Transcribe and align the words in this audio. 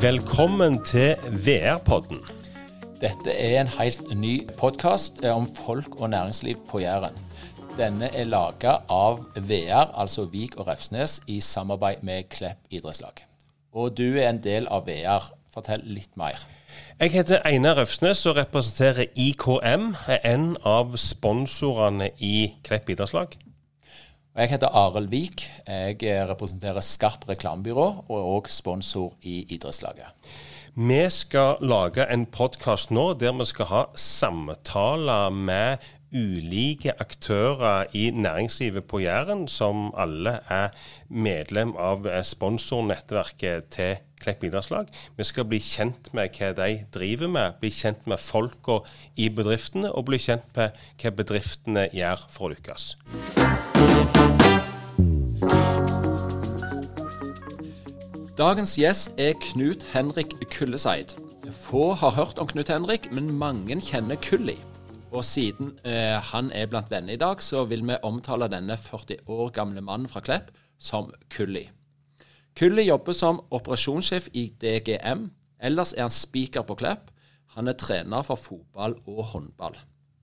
Velkommen 0.00 0.78
til 0.84 1.16
VR-podden. 1.44 2.22
Dette 3.02 3.34
er 3.34 3.58
en 3.60 3.68
helt 3.74 4.14
ny 4.16 4.46
podkast 4.56 5.18
om 5.28 5.44
folk 5.44 5.98
og 6.00 6.08
næringsliv 6.14 6.62
på 6.70 6.80
Jæren. 6.80 7.18
Denne 7.76 8.08
er 8.16 8.24
laga 8.24 8.78
av 8.88 9.18
VR, 9.36 9.90
altså 10.00 10.24
Vik 10.24 10.56
og 10.56 10.70
Refsnes, 10.70 11.18
i 11.26 11.40
samarbeid 11.44 12.00
med 12.02 12.30
Klepp 12.32 12.72
idrettslag. 12.72 13.26
Og 13.76 13.92
du 13.98 14.16
er 14.16 14.30
en 14.30 14.40
del 14.40 14.70
av 14.72 14.88
VR. 14.88 15.28
Fortell 15.52 15.84
litt 15.84 16.16
mer. 16.16 16.46
Jeg 17.00 17.12
heter 17.12 17.44
Einar 17.44 17.76
Refsnes 17.76 18.24
og 18.26 18.40
representerer 18.40 19.12
IKM, 19.12 19.92
en 20.24 20.56
av 20.64 20.96
sponsorene 20.96 22.08
i 22.16 22.54
Klepp 22.64 22.88
idrettslag. 22.88 23.36
Jeg 24.40 24.54
heter 24.54 24.72
Arild 24.72 25.10
Vik. 25.12 25.42
Jeg 25.68 26.28
representerer 26.30 26.80
Skarp 26.80 27.26
reklamebyrå 27.28 27.82
og 28.08 28.14
er 28.16 28.28
òg 28.38 28.46
sponsor 28.48 29.10
i 29.20 29.42
idrettslaget. 29.52 30.14
Vi 30.80 31.00
skal 31.12 31.60
lage 31.60 32.06
en 32.08 32.24
podkast 32.24 32.88
nå 32.88 33.10
der 33.20 33.34
vi 33.36 33.44
skal 33.50 33.68
ha 33.68 33.82
samtaler 34.00 35.28
med 35.28 35.84
ulike 36.08 36.94
aktører 36.96 37.92
i 37.92 38.06
næringslivet 38.16 38.88
på 38.88 39.02
Jæren, 39.04 39.44
som 39.44 39.90
alle 39.92 40.38
er 40.48 40.72
medlem 41.12 41.74
av 41.76 42.08
sponsornettverket 42.24 43.68
til 43.76 43.98
Klepp 44.20 44.44
idrettslag. 44.44 44.88
Vi 45.16 45.24
skal 45.24 45.46
bli 45.48 45.60
kjent 45.64 46.08
med 46.16 46.32
hva 46.36 46.54
de 46.56 46.70
driver 46.92 47.28
med, 47.28 47.60
bli 47.60 47.68
kjent 47.72 48.08
med 48.08 48.20
folka 48.20 48.80
i 49.16 49.28
bedriftene, 49.28 49.92
og 49.92 50.08
bli 50.08 50.20
kjent 50.20 50.48
med 50.56 50.80
hva 51.00 51.12
bedriftene 51.20 51.90
gjør 51.92 52.24
for 52.32 52.48
å 52.48 52.54
lykkes. 52.56 52.94
Dagens 58.40 58.72
gjest 58.80 59.18
er 59.20 59.34
Knut 59.36 59.82
Henrik 59.92 60.30
Kulleseid. 60.48 61.12
Få 61.52 61.90
har 61.92 62.14
hørt 62.16 62.38
om 62.40 62.48
Knut 62.48 62.70
Henrik, 62.72 63.10
men 63.12 63.26
mange 63.36 63.76
kjenner 63.84 64.16
Kulli. 64.16 64.54
Og 65.12 65.24
siden 65.28 65.74
eh, 65.84 66.16
han 66.30 66.48
er 66.56 66.70
blant 66.70 66.88
venner 66.90 67.18
i 67.18 67.20
dag, 67.20 67.42
så 67.44 67.66
vil 67.68 67.82
vi 67.84 67.98
omtale 68.06 68.48
denne 68.48 68.78
40 68.80 69.28
år 69.28 69.52
gamle 69.52 69.82
mannen 69.84 70.08
fra 70.08 70.22
Klepp 70.24 70.48
som 70.80 71.10
Kulli. 71.28 71.66
Kulli 72.56 72.86
jobber 72.86 73.12
som 73.12 73.42
operasjonssjef 73.50 74.30
i 74.32 74.46
DGM. 74.62 75.28
Ellers 75.60 75.92
er 75.92 76.06
han 76.06 76.14
spiker 76.14 76.64
på 76.64 76.78
Klepp. 76.80 77.10
Han 77.58 77.68
er 77.68 77.76
trener 77.76 78.24
for 78.24 78.40
fotball 78.40 78.96
og 79.04 79.24
håndball. 79.34 79.76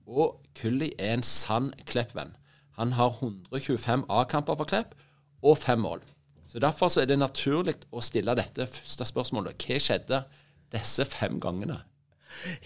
Og 0.08 0.40
Kulli 0.58 0.90
er 0.98 1.14
en 1.14 1.26
sann 1.26 1.70
Klepp-venn. 1.86 2.34
Han 2.78 2.94
har 2.94 3.16
125 3.18 4.06
A-kamper 4.08 4.58
for 4.58 4.70
Klepp 4.70 4.94
og 5.42 5.58
fem 5.58 5.82
mål. 5.82 6.02
Så 6.48 6.60
Derfor 6.62 6.88
så 6.88 7.02
er 7.02 7.10
det 7.10 7.18
naturlig 7.18 7.74
å 7.90 8.00
stille 8.00 8.36
dette 8.38 8.68
første 8.70 9.04
spørsmålet. 9.04 9.58
Hva 9.58 9.80
skjedde 9.82 10.22
disse 10.72 11.04
fem 11.08 11.40
gangene? 11.42 11.82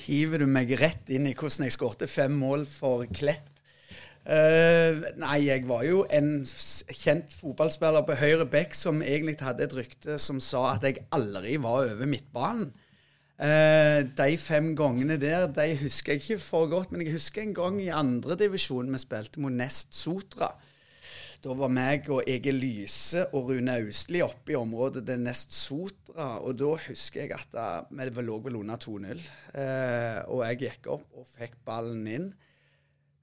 Hiver 0.04 0.42
du 0.42 0.50
meg 0.50 0.74
rett 0.78 1.08
inn 1.10 1.26
i 1.30 1.32
hvordan 1.34 1.66
jeg 1.66 1.74
skårte 1.78 2.10
fem 2.10 2.34
mål 2.36 2.66
for 2.68 3.08
Klepp? 3.10 3.48
Uh, 4.22 5.02
nei, 5.18 5.48
jeg 5.48 5.64
var 5.66 5.82
jo 5.82 6.04
en 6.14 6.44
kjent 6.46 7.32
fotballspiller 7.34 8.04
på 8.06 8.14
høyre 8.20 8.46
back 8.46 8.76
som 8.78 9.00
egentlig 9.02 9.40
hadde 9.42 9.64
et 9.66 9.74
rykte 9.74 10.14
som 10.22 10.38
sa 10.38 10.76
at 10.76 10.86
jeg 10.86 11.02
aldri 11.10 11.56
var 11.62 11.88
over 11.88 12.06
midtbanen. 12.06 12.68
Uh, 13.42 14.04
de 14.14 14.36
fem 14.38 14.68
gangene 14.78 15.16
der 15.18 15.48
de 15.50 15.72
husker 15.80 16.14
jeg 16.14 16.22
ikke 16.22 16.42
for 16.44 16.68
godt, 16.70 16.92
men 16.92 17.02
jeg 17.02 17.16
husker 17.16 17.42
en 17.42 17.56
gang 17.56 17.80
i 17.82 17.88
andredivisjon 17.90 18.92
vi 18.92 19.00
spilte 19.02 19.42
mot 19.42 19.54
Nest 19.54 19.96
Sotra. 19.98 20.52
Da 21.42 21.54
var 21.58 21.72
meg 21.74 22.06
og 22.14 22.28
Egil 22.30 22.60
Lyse 22.62 23.24
og 23.34 23.48
Rune 23.50 23.74
Austli 23.80 24.20
oppe 24.22 24.54
i 24.54 24.58
området 24.58 25.02
det 25.08 25.16
nest 25.18 25.50
Sotra. 25.56 26.36
Og 26.38 26.54
da 26.60 26.76
husker 26.84 27.24
jeg 27.24 27.34
at 27.34 27.56
eh, 27.58 28.04
vi 28.14 28.22
lå 28.22 28.36
vel 28.44 28.60
under 28.60 28.78
2-0. 28.78 29.24
Eh, 29.58 30.20
og 30.30 30.44
jeg 30.46 30.60
gikk 30.60 30.86
opp 30.94 31.18
og 31.18 31.26
fikk 31.34 31.56
ballen 31.66 32.06
inn. 32.06 32.28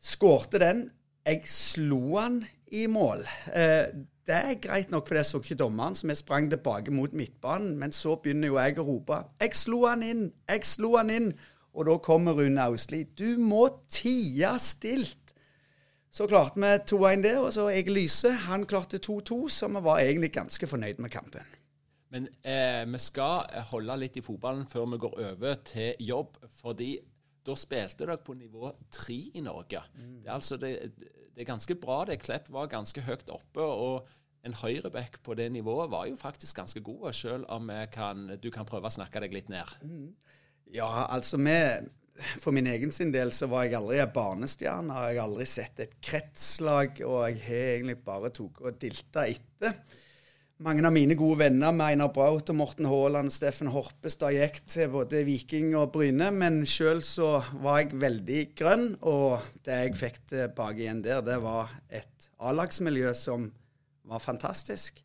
Skårte 0.03 0.59
den. 0.59 0.83
Jeg 1.23 1.47
slo 1.47 2.01
han 2.17 2.41
i 2.75 2.89
mål. 2.91 3.23
Eh, 3.55 3.88
det 4.29 4.38
er 4.38 4.59
greit 4.62 4.91
nok, 4.94 5.07
for 5.07 5.17
det 5.17 5.25
så 5.25 5.40
ikke 5.41 5.57
dommeren, 5.57 5.95
så 5.97 6.07
vi 6.07 6.16
sprang 6.16 6.50
tilbake 6.51 6.94
mot 6.94 7.13
midtbanen. 7.13 7.78
Men 7.81 7.91
så 7.91 8.16
begynner 8.16 8.51
jo 8.51 8.59
jeg 8.59 8.78
å 8.78 8.85
rope 8.85 9.23
'Jeg 9.41 9.56
slo 9.56 9.85
han 9.88 10.03
inn! 10.03 10.31
Jeg 10.50 10.66
slo 10.66 10.97
han 10.97 11.09
inn!' 11.09 11.34
Og 11.73 11.85
da 11.85 11.97
kommer 11.97 12.34
Rune 12.34 12.62
Austli. 12.62 13.03
'Du 13.03 13.38
må 13.38 13.69
tie 13.89 14.53
stilt!' 14.59 15.34
Så 16.12 16.28
klarte 16.28 16.62
vi 16.62 16.78
2-1 16.89 17.23
der, 17.23 17.39
og 17.39 17.53
så 17.53 17.68
Egil 17.69 17.94
Lyse 17.94 18.31
han 18.31 18.66
klarte 18.66 18.97
2-2, 18.97 19.50
så 19.50 19.68
vi 19.68 19.84
var 19.84 20.00
egentlig 20.00 20.31
ganske 20.34 20.68
fornøyd 20.68 21.00
med 21.00 21.09
kampen. 21.09 21.41
Men 22.09 22.28
eh, 22.44 22.85
vi 22.89 22.97
skal 22.97 23.45
holde 23.69 23.97
litt 23.97 24.18
i 24.18 24.22
fotballen 24.25 24.66
før 24.66 24.85
vi 24.85 24.97
går 24.97 25.19
over 25.31 25.53
til 25.66 25.94
jobb. 26.00 26.38
fordi 26.62 27.00
da 27.49 27.57
spilte 27.59 28.05
dere 28.05 28.19
på 28.23 28.37
nivå 28.37 28.71
tre 28.93 29.19
i 29.35 29.43
Norge. 29.45 29.81
Mm. 29.97 30.15
Det, 30.21 30.29
er 30.29 30.33
altså, 30.37 30.57
det, 30.61 30.73
det, 31.01 31.43
er 31.43 31.49
ganske 31.49 31.77
bra. 31.81 32.03
det 32.07 32.21
Klepp 32.23 32.49
var 32.53 32.71
ganske 32.71 33.03
høyt 33.05 33.29
oppe. 33.33 33.65
og 33.65 34.09
en 34.47 34.55
høyreback 34.55 35.17
på 35.19 35.35
det 35.35 35.49
nivået 35.51 35.91
var 35.91 36.05
jo 36.07 36.15
faktisk 36.15 36.55
ganske 36.61 36.79
god, 36.79 37.09
selv 37.13 37.47
om 37.51 37.67
kan, 37.91 38.38
du 38.39 38.47
kan 38.55 38.67
prøve 38.67 38.88
å 38.88 38.93
snakke 38.93 39.19
deg 39.25 39.33
litt 39.35 39.49
ned. 39.51 39.73
Mm. 39.83 40.13
Ja, 40.71 40.88
altså 41.09 41.35
vi 41.41 41.57
for 42.39 42.55
min 42.55 42.67
egen 42.67 42.91
sin 42.91 43.13
del 43.13 43.31
så 43.35 43.47
var 43.51 43.65
jeg 43.65 43.77
aldri 43.79 43.99
en 44.03 44.13
barnestjerne. 44.13 45.01
Jeg 45.07 45.19
har 45.19 45.25
aldri 45.25 45.47
sett 45.49 45.79
et 45.83 45.95
kretslag, 46.03 47.01
og 47.07 47.21
jeg 47.29 47.41
har 47.45 47.73
egentlig 47.75 47.97
bare 48.05 48.31
tatt 48.33 48.61
og 48.63 48.79
dilta 48.81 49.25
etter. 49.29 49.77
Mange 50.59 50.83
av 50.83 50.91
mine 50.91 51.15
gode 51.15 51.37
venner, 51.39 51.71
med 51.71 51.93
Einar 51.93 52.09
Braut 52.11 52.49
og 52.51 52.57
Morten 52.59 52.89
Haaland, 52.91 53.31
Steffen 53.31 53.69
Horpestad, 53.71 54.35
gikk 54.35 54.57
til 54.67 54.89
både 54.91 55.21
Viking 55.23 55.69
og 55.79 55.93
Bryne, 55.93 56.27
men 56.35 56.65
sjøl 56.67 56.99
så 57.07 57.29
var 57.63 57.77
jeg 57.79 57.95
veldig 58.01 58.41
grønn, 58.59 58.83
og 59.07 59.45
det 59.63 59.77
jeg 59.85 59.95
fikk 59.95 60.19
tilbake 60.33 60.83
igjen 60.83 60.99
der, 61.05 61.21
det 61.23 61.37
var 61.45 61.71
et 61.87 62.27
A-lagsmiljø 62.43 63.13
som 63.15 63.47
var 64.11 64.19
fantastisk. 64.19 64.99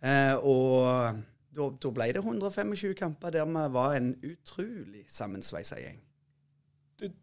Eh, 0.00 0.32
og 0.40 1.20
da 1.52 1.92
ble 2.00 2.08
det 2.16 2.24
125 2.24 2.96
kamper 2.96 3.36
der 3.36 3.52
vi 3.52 3.68
var 3.76 3.98
en 3.98 4.14
utrolig 4.24 5.04
sammensveisa 5.12 5.76
gjeng. 5.76 6.00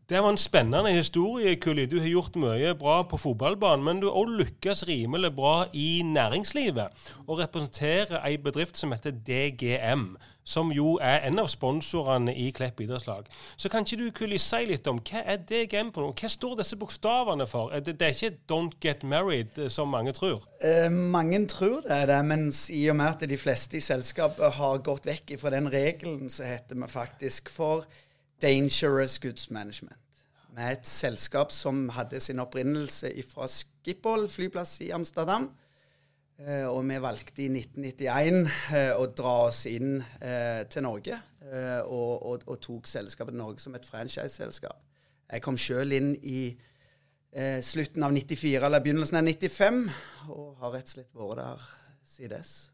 Det 0.10 0.22
var 0.22 0.30
en 0.30 0.38
spennende 0.38 0.92
historie, 0.92 1.56
Kulli. 1.56 1.86
Du 1.86 2.00
har 2.00 2.08
gjort 2.08 2.36
mye 2.38 2.76
bra 2.78 3.00
på 3.10 3.18
fotballbanen, 3.18 3.82
men 3.86 4.02
du 4.02 4.06
har 4.06 4.20
òg 4.22 4.30
lykkes 4.38 4.84
rimelig 4.86 5.32
bra 5.34 5.66
i 5.74 6.04
næringslivet. 6.06 6.94
Og 7.26 7.40
representerer 7.40 8.20
ei 8.22 8.38
bedrift 8.38 8.78
som 8.78 8.94
heter 8.94 9.16
DGM, 9.26 10.12
som 10.46 10.70
jo 10.76 11.00
er 11.02 11.26
en 11.26 11.42
av 11.42 11.50
sponsorene 11.50 12.36
i 12.38 12.52
Klepp 12.54 12.84
idrettslag. 12.86 13.26
Så 13.58 13.72
kan 13.74 13.82
ikke 13.82 14.04
du, 14.04 14.12
Kulli, 14.14 14.38
si 14.38 14.62
litt 14.70 14.88
om 14.92 15.02
hva 15.02 15.24
er 15.26 15.42
DGM 15.42 15.90
på 15.96 16.06
noe? 16.06 16.14
Hva 16.22 16.30
står 16.30 16.60
disse 16.62 16.78
bokstavene 16.78 17.50
for? 17.50 17.74
Det 17.74 17.98
er 17.98 18.14
ikke 18.14 18.38
'Don't 18.46 18.78
Get 18.78 19.04
Married', 19.04 19.58
eh, 19.58 19.70
som 19.70 19.88
mange 19.88 20.12
tror? 20.12 20.44
Eh, 20.62 20.92
mange 20.92 21.48
tror 21.48 21.82
det 21.82 21.92
er 21.92 22.06
det, 22.06 22.26
mens 22.26 22.70
i 22.70 22.88
og 22.88 22.96
med 22.96 23.06
at 23.06 23.30
de 23.30 23.38
fleste 23.38 23.78
i 23.78 23.80
selskapet 23.80 24.54
har 24.54 24.78
gått 24.78 25.06
vekk 25.06 25.40
fra 25.40 25.50
den 25.50 25.74
regelen, 25.74 26.30
så 26.30 26.44
heter 26.44 26.76
vi 26.76 26.88
faktisk 26.88 27.50
for 27.50 27.86
Dangerous 28.44 29.20
Goods 29.24 29.50
Management. 29.52 30.00
Med 30.54 30.72
et 30.72 30.88
selskap 30.88 31.52
som 31.52 31.88
hadde 31.96 32.20
sin 32.22 32.42
opprinnelse 32.44 33.10
fra 33.26 33.48
Schiphol 33.48 34.28
flyplass 34.30 34.82
i 34.84 34.92
Amsterdam. 34.94 35.48
Eh, 36.42 36.66
og 36.68 36.82
vi 36.90 36.98
valgte 37.02 37.44
i 37.46 37.48
1991 37.48 38.50
eh, 38.74 38.92
å 38.98 39.06
dra 39.16 39.36
oss 39.46 39.64
inn 39.70 40.02
eh, 40.20 40.66
til 40.68 40.86
Norge, 40.88 41.20
og, 41.54 42.24
og, 42.26 42.44
og, 42.48 42.56
tok 42.64 42.88
selskapet 42.90 43.36
Norge 43.38 43.62
som 43.62 43.76
et 43.78 43.86
franchise-selskap. 43.86 44.80
Jeg 45.30 45.44
kom 45.44 45.60
sjøl 45.60 45.94
inn 45.94 46.16
i 46.26 46.48
slutten 47.62 48.06
av 48.06 48.14
94 48.16 48.64
eller 48.64 48.82
begynnelsen 48.82 49.20
av 49.20 49.28
95, 49.28 49.84
og 50.34 50.64
har 50.64 50.74
rett 50.74 50.90
og 50.90 50.96
slett 50.96 51.20
vært 51.20 51.42
der 51.44 51.68
siden 52.10 52.34
dess. 52.34 52.73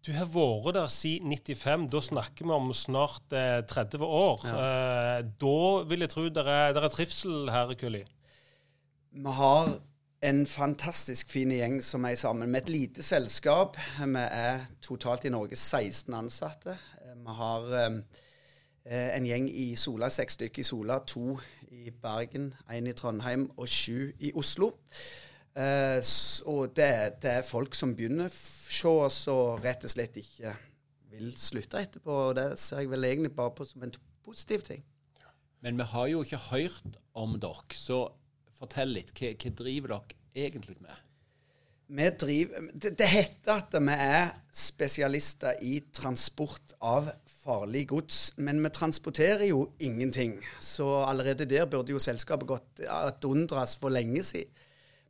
Du 0.00 0.14
har 0.16 0.30
vært 0.32 0.78
der 0.78 0.88
siden 0.88 1.34
95. 1.36 1.90
Da 1.92 2.00
snakker 2.00 2.48
vi 2.48 2.56
om 2.56 2.72
snart 2.72 3.34
eh, 3.36 3.60
30 3.68 4.00
år. 4.06 4.46
Ja. 4.48 4.56
Eh, 4.64 5.26
da 5.42 5.60
vil 5.90 6.06
jeg 6.06 6.12
tro 6.14 6.24
det 6.32 6.44
er, 6.46 6.72
er, 6.72 6.88
trivsel 6.88 7.50
her, 7.52 7.74
Kuli? 7.76 8.00
Vi 9.10 9.34
har 9.36 9.74
en 10.24 10.46
fantastisk 10.48 11.28
fin 11.32 11.52
gjeng 11.52 11.78
som 11.84 12.04
er 12.08 12.16
sammen 12.16 12.48
med 12.48 12.62
et 12.62 12.72
lite 12.72 13.04
selskap. 13.04 13.76
Vi 14.00 14.24
er 14.24 14.64
totalt 14.80 15.28
i 15.28 15.34
Norge 15.36 15.56
16 15.56 16.16
ansatte. 16.16 16.78
Vi 17.10 17.36
har 17.36 17.68
eh, 17.84 18.00
en 19.18 19.28
gjeng 19.28 19.50
i 19.52 19.74
Sola, 19.76 20.08
seks 20.08 20.40
stykker 20.40 20.64
i 20.64 20.70
Sola. 20.70 21.02
To 21.12 21.36
i 21.68 21.92
Bergen, 21.92 22.54
én 22.72 22.88
i 22.88 22.96
Trondheim 22.96 23.50
og 23.56 23.68
sju 23.68 24.14
i 24.18 24.32
Oslo. 24.32 24.72
Uh, 25.50 25.98
og 26.46 26.76
det, 26.78 26.90
det, 27.22 27.30
er 27.40 27.46
folk 27.46 27.74
som 27.74 27.96
begynner 27.98 28.30
å 28.30 28.34
se 28.34 28.90
oss 28.90 29.24
og 29.32 29.64
rett 29.64 29.82
og 29.84 29.90
slett 29.90 30.14
ikke 30.20 30.54
vil 31.10 31.32
slutte 31.34 31.82
etterpå. 31.82 32.16
Og 32.30 32.38
det 32.38 32.46
ser 32.62 32.84
jeg 32.84 32.92
vel 32.92 33.08
egentlig 33.08 33.34
bare 33.36 33.54
på 33.56 33.66
som 33.68 33.84
en 33.86 33.94
positiv 34.24 34.64
ting. 34.68 34.84
Men 35.60 35.76
vi 35.76 35.84
har 35.90 36.08
jo 36.08 36.22
ikke 36.24 36.40
hørt 36.50 36.98
om 37.18 37.36
dere, 37.42 37.76
så 37.76 38.06
fortell 38.56 38.94
litt. 38.96 39.12
Hva, 39.16 39.34
hva 39.34 39.54
driver 39.58 39.96
dere 39.96 40.46
egentlig 40.46 40.78
med? 40.80 41.06
Vi 41.90 42.06
driver, 42.14 42.68
det, 42.70 42.92
det 43.00 43.06
heter 43.10 43.56
at 43.56 43.74
vi 43.74 43.94
er 43.98 44.28
spesialister 44.54 45.58
i 45.66 45.80
transport 45.90 46.76
av 46.78 47.10
farlig 47.40 47.88
gods, 47.90 48.20
men 48.38 48.62
vi 48.62 48.70
transporterer 48.70 49.48
jo 49.48 49.64
ingenting. 49.82 50.36
Så 50.62 50.86
allerede 51.02 51.48
der 51.50 51.66
burde 51.66 51.90
jo 51.90 51.98
selskapet 51.98 52.46
gått 52.46 52.84
ad 52.86 53.26
undras 53.26 53.74
for 53.80 53.90
lenge 53.90 54.22
siden. 54.22 54.54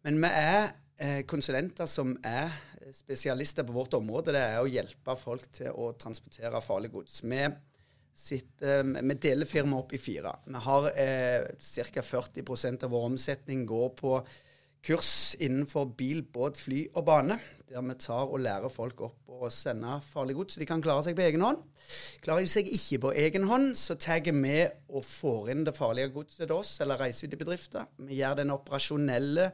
Men 0.06 0.20
vi 0.22 0.30
er 0.32 0.70
eh, 1.00 1.22
konsulenter 1.28 1.88
som 1.90 2.14
er 2.26 2.52
spesialister 2.94 3.66
på 3.66 3.74
vårt 3.76 3.94
område. 3.98 4.34
Det 4.34 4.42
er 4.42 4.60
å 4.60 4.70
hjelpe 4.70 5.16
folk 5.18 5.50
til 5.54 5.74
å 5.76 5.92
transportere 6.00 6.62
farlig 6.64 6.92
gods. 6.94 7.20
Vi, 7.22 7.42
sitter, 8.16 8.84
vi 8.96 9.18
deler 9.20 9.48
firmaet 9.48 9.84
opp 9.84 9.96
i 9.96 10.02
fire. 10.02 10.34
Vi 10.46 10.64
har 10.66 10.90
eh, 10.94 11.50
ca. 11.92 12.06
40% 12.12 12.86
av 12.86 12.94
vår 12.94 13.10
omsetning 13.12 13.66
går 13.68 13.92
på 14.00 14.16
kurs 14.80 15.36
innenfor 15.36 15.90
bil, 15.96 16.22
båt, 16.24 16.56
fly 16.56 16.86
og 16.94 17.04
bane. 17.08 17.36
Der 17.70 17.84
vi 17.86 17.94
tar 18.02 18.26
og 18.26 18.40
lærer 18.42 18.72
folk 18.72 19.04
opp 19.06 19.30
å 19.30 19.48
sende 19.52 20.00
farlig 20.02 20.34
gods, 20.36 20.56
så 20.56 20.60
de 20.60 20.66
kan 20.68 20.82
klare 20.82 21.04
seg 21.06 21.14
på 21.16 21.22
egen 21.22 21.44
hånd. 21.44 21.60
Klarer 22.24 22.44
de 22.44 22.50
seg 22.50 22.68
ikke 22.68 22.98
på 23.04 23.12
egen 23.22 23.46
hånd, 23.48 23.76
så 23.78 23.94
tagger 24.00 24.34
vi 24.36 24.56
og 24.90 25.04
får 25.06 25.52
inn 25.52 25.62
det 25.68 25.76
farlige 25.76 26.10
godset 26.16 26.42
til 26.48 26.56
oss, 26.56 26.74
eller 26.82 26.98
reiser 27.00 27.28
ut 27.28 27.36
i 27.36 27.40
bedrifter. 27.44 27.86
Vi 28.08 28.18
gjør 28.18 28.40
den 28.40 28.52
operasjonelle 28.56 29.50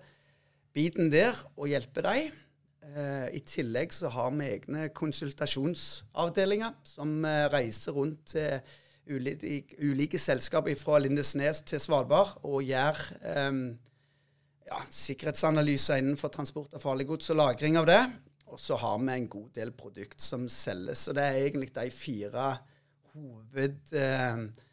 biten 0.76 1.08
der 1.12 1.38
og 1.56 1.70
hjelper 1.73 2.05
dem. 2.11 2.43
Uh, 2.87 3.26
I 3.34 3.40
tillegg 3.43 3.94
så 3.94 4.11
har 4.14 4.31
vi 4.37 4.46
egne 4.46 4.88
konsultasjonsavdelinger 4.94 6.76
som 6.87 7.17
uh, 7.25 7.49
reiser 7.50 7.96
rundt 7.96 8.28
til 8.31 8.61
ulike, 9.11 9.78
ulike 9.82 10.20
selskaper 10.23 10.78
fra 10.78 11.00
Lindesnes 11.02 11.64
til 11.67 11.82
Svalbard 11.82 12.37
og 12.46 12.62
gjør 12.67 13.00
um, 13.49 13.64
ja, 14.69 14.78
sikkerhetsanalyser 14.90 16.00
innenfor 16.02 16.31
transport 16.34 16.75
av 16.79 16.84
farlig 16.84 17.08
gods 17.11 17.32
og 17.34 17.40
lagring 17.43 17.79
av 17.81 17.88
det. 17.90 18.00
Og 18.46 18.61
så 18.62 18.79
har 18.79 19.00
vi 19.02 19.12
en 19.17 19.29
god 19.29 19.50
del 19.58 19.72
produkt 19.75 20.22
som 20.22 20.46
selges. 20.52 21.08
Og 21.11 21.19
det 21.19 21.25
er 21.26 21.40
egentlig 21.43 21.72
de 21.75 21.90
fire 21.90 22.52
hovedkonseptene 23.17 24.65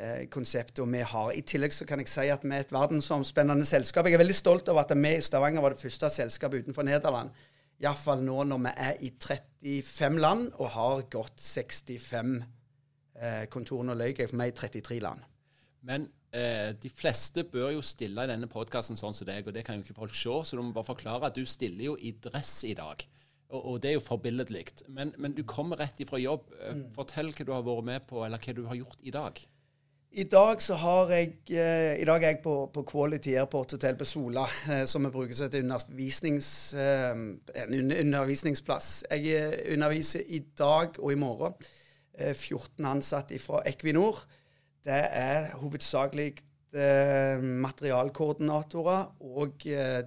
eh, 0.00 0.80
og 0.80 0.88
vi 0.92 1.04
har. 1.12 1.30
I 1.36 1.42
tillegg 1.44 1.74
så 1.76 1.86
kan 1.86 2.00
jeg 2.00 2.08
si 2.08 2.26
at 2.32 2.44
vi 2.44 2.54
er 2.56 2.64
et 2.64 2.72
verdensomspennende 2.72 3.66
selskap. 3.68 4.06
Jeg 4.06 4.16
er 4.16 4.24
veldig 4.24 4.36
stolt 4.36 4.68
over 4.72 4.82
at 4.82 4.96
vi 4.96 5.14
i 5.16 5.20
Stavanger 5.20 5.60
var 5.60 5.74
det 5.74 5.82
første 5.82 6.10
selskapet 6.10 6.64
utenfor 6.64 6.88
Nederland. 6.88 7.30
Iallfall 7.80 8.24
nå 8.24 8.42
når 8.44 8.64
vi 8.64 8.72
er 8.76 8.96
i 9.00 9.10
35 9.12 10.20
land 10.20 10.48
og 10.58 10.72
har 10.74 11.04
gått 11.12 11.40
65 11.40 12.34
eh, 13.20 13.44
kontor. 13.52 13.84
Nå 13.84 13.96
løy 13.96 14.12
jeg 14.12 14.28
for 14.28 14.40
meg 14.40 14.52
i 14.52 14.56
33 14.58 15.00
land. 15.04 15.24
Men 15.88 16.04
eh, 16.36 16.74
de 16.76 16.90
fleste 16.92 17.46
bør 17.48 17.72
jo 17.76 17.84
stille 17.84 18.26
i 18.26 18.30
denne 18.30 18.50
podkasten 18.50 18.98
sånn 19.00 19.16
som 19.16 19.28
deg, 19.28 19.46
og 19.48 19.56
det 19.56 19.64
kan 19.64 19.78
jo 19.78 19.86
ikke 19.86 19.96
folk 20.02 20.12
se, 20.16 20.36
så 20.44 20.58
du 20.58 20.62
må 20.64 20.74
bare 20.76 20.90
forklare 20.90 21.30
at 21.30 21.38
du 21.38 21.46
stiller 21.48 21.92
jo 21.92 21.96
i 21.96 22.12
dress 22.12 22.58
i 22.68 22.74
dag. 22.76 23.06
Og, 23.50 23.62
og 23.62 23.78
det 23.82 23.92
er 23.92 23.96
jo 23.96 24.04
forbilledlig. 24.04 24.66
Men, 24.92 25.14
men, 25.18 25.34
du 25.34 25.42
kommer 25.48 25.80
rett 25.80 26.04
ifra 26.04 26.20
jobb. 26.20 26.52
Eh, 26.60 26.76
mm. 26.76 26.84
Fortell 26.96 27.32
hva 27.32 27.46
du 27.46 27.54
har 27.56 27.64
vært 27.66 27.88
med 27.88 28.06
på, 28.10 28.20
eller 28.26 28.44
hva 28.44 28.56
du 28.56 28.62
har 28.68 28.78
gjort 28.78 29.00
i 29.02 29.14
dag. 29.14 29.40
I 30.10 30.24
dag 30.26 30.58
har 30.74 31.10
jeg 31.14 31.34
eh, 31.54 32.00
I 32.02 32.04
dag 32.04 32.22
er 32.24 32.32
jeg 32.32 32.40
på, 32.42 32.54
på 32.74 32.82
Quality 32.82 33.36
Airport 33.38 33.76
Hotel 33.76 33.94
på 33.96 34.04
Sola, 34.04 34.42
eh, 34.66 34.82
som 34.84 35.04
vi 35.06 35.10
bruker 35.14 35.34
som 35.34 35.52
undervisnings, 35.54 36.74
eh, 36.74 37.12
en 37.14 37.92
undervisningsplass. 37.92 39.04
Jeg 39.10 39.36
eh, 39.38 39.74
underviser 39.74 40.26
i 40.26 40.42
dag 40.58 40.98
og 40.98 41.12
i 41.12 41.18
morgen 41.18 41.54
14 42.20 42.84
ansatte 42.84 43.38
fra 43.38 43.62
Equinor 43.64 44.18
det 44.84 44.98
er 44.98 45.52
hovedsakelig 45.60 46.32
eh, 46.74 47.38
materialkoordinatorer 47.40 49.06
og 49.20 49.66
eh, 49.70 50.02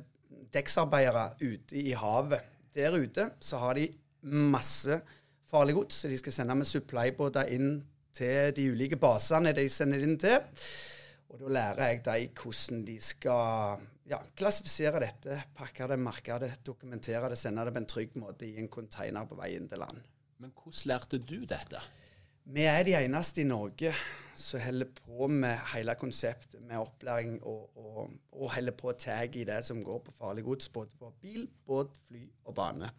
dekksarbeidere 0.53 1.29
ute 1.41 1.79
i 1.79 1.95
havet. 1.97 2.44
Der 2.75 2.97
ute 2.97 3.29
så 3.39 3.57
har 3.61 3.79
de 3.79 3.88
masse 4.23 5.00
farlig 5.50 5.75
gods 5.77 6.03
så 6.03 6.11
de 6.11 6.17
skal 6.17 6.33
sende 6.33 6.59
med 6.59 6.67
supplybåter 6.67 7.55
inn 7.55 7.77
til 8.15 8.54
de 8.56 8.68
ulike 8.74 9.00
basene 9.01 9.56
de 9.56 9.65
sender 9.71 10.06
inn 10.06 10.19
til. 10.21 10.39
Og 11.33 11.42
da 11.42 11.54
lærer 11.57 11.89
jeg 11.89 12.04
dem 12.06 12.38
hvordan 12.38 12.83
de 12.86 13.00
skal 13.01 13.83
ja, 14.10 14.19
klassifisere 14.38 15.01
dette, 15.01 15.39
pakke 15.57 15.88
det, 15.89 16.00
merke 16.00 16.38
det, 16.44 16.51
dokumentere 16.65 17.31
det, 17.31 17.39
sende 17.42 17.65
det 17.65 17.74
på 17.74 17.81
en 17.81 17.89
trygg 17.89 18.18
måte 18.21 18.48
i 18.48 18.57
en 18.62 18.69
container 18.69 19.25
på 19.30 19.38
vei 19.39 19.54
inn 19.57 19.69
til 19.71 19.81
land. 19.81 20.01
Men 20.44 20.54
hvordan 20.54 20.89
lærte 20.92 21.19
du 21.19 21.39
dette? 21.50 21.81
Vi 22.54 22.65
er 22.68 22.83
de 22.83 22.95
eneste 23.00 23.42
i 23.42 23.48
Norge 23.48 23.94
som 24.36 24.60
holder 24.60 24.89
på 24.98 25.30
med 25.31 25.62
hele 25.71 25.95
konseptet 25.95 26.62
med 26.62 26.81
opplæring 26.81 27.38
og, 27.39 27.69
og, 27.80 28.12
og 28.36 28.51
holder 28.51 28.75
på 28.75 28.89
å 28.92 28.95
ta 29.00 29.21
i 29.24 29.45
det 29.48 29.62
som 29.63 29.80
går 29.86 30.01
på 30.04 30.15
farlig 30.18 30.44
gods, 30.44 30.69
både 30.74 30.98
på 31.00 31.13
bil, 31.24 31.48
båt, 31.65 31.95
fly 32.10 32.25
og 32.44 32.57
bane. 32.57 32.89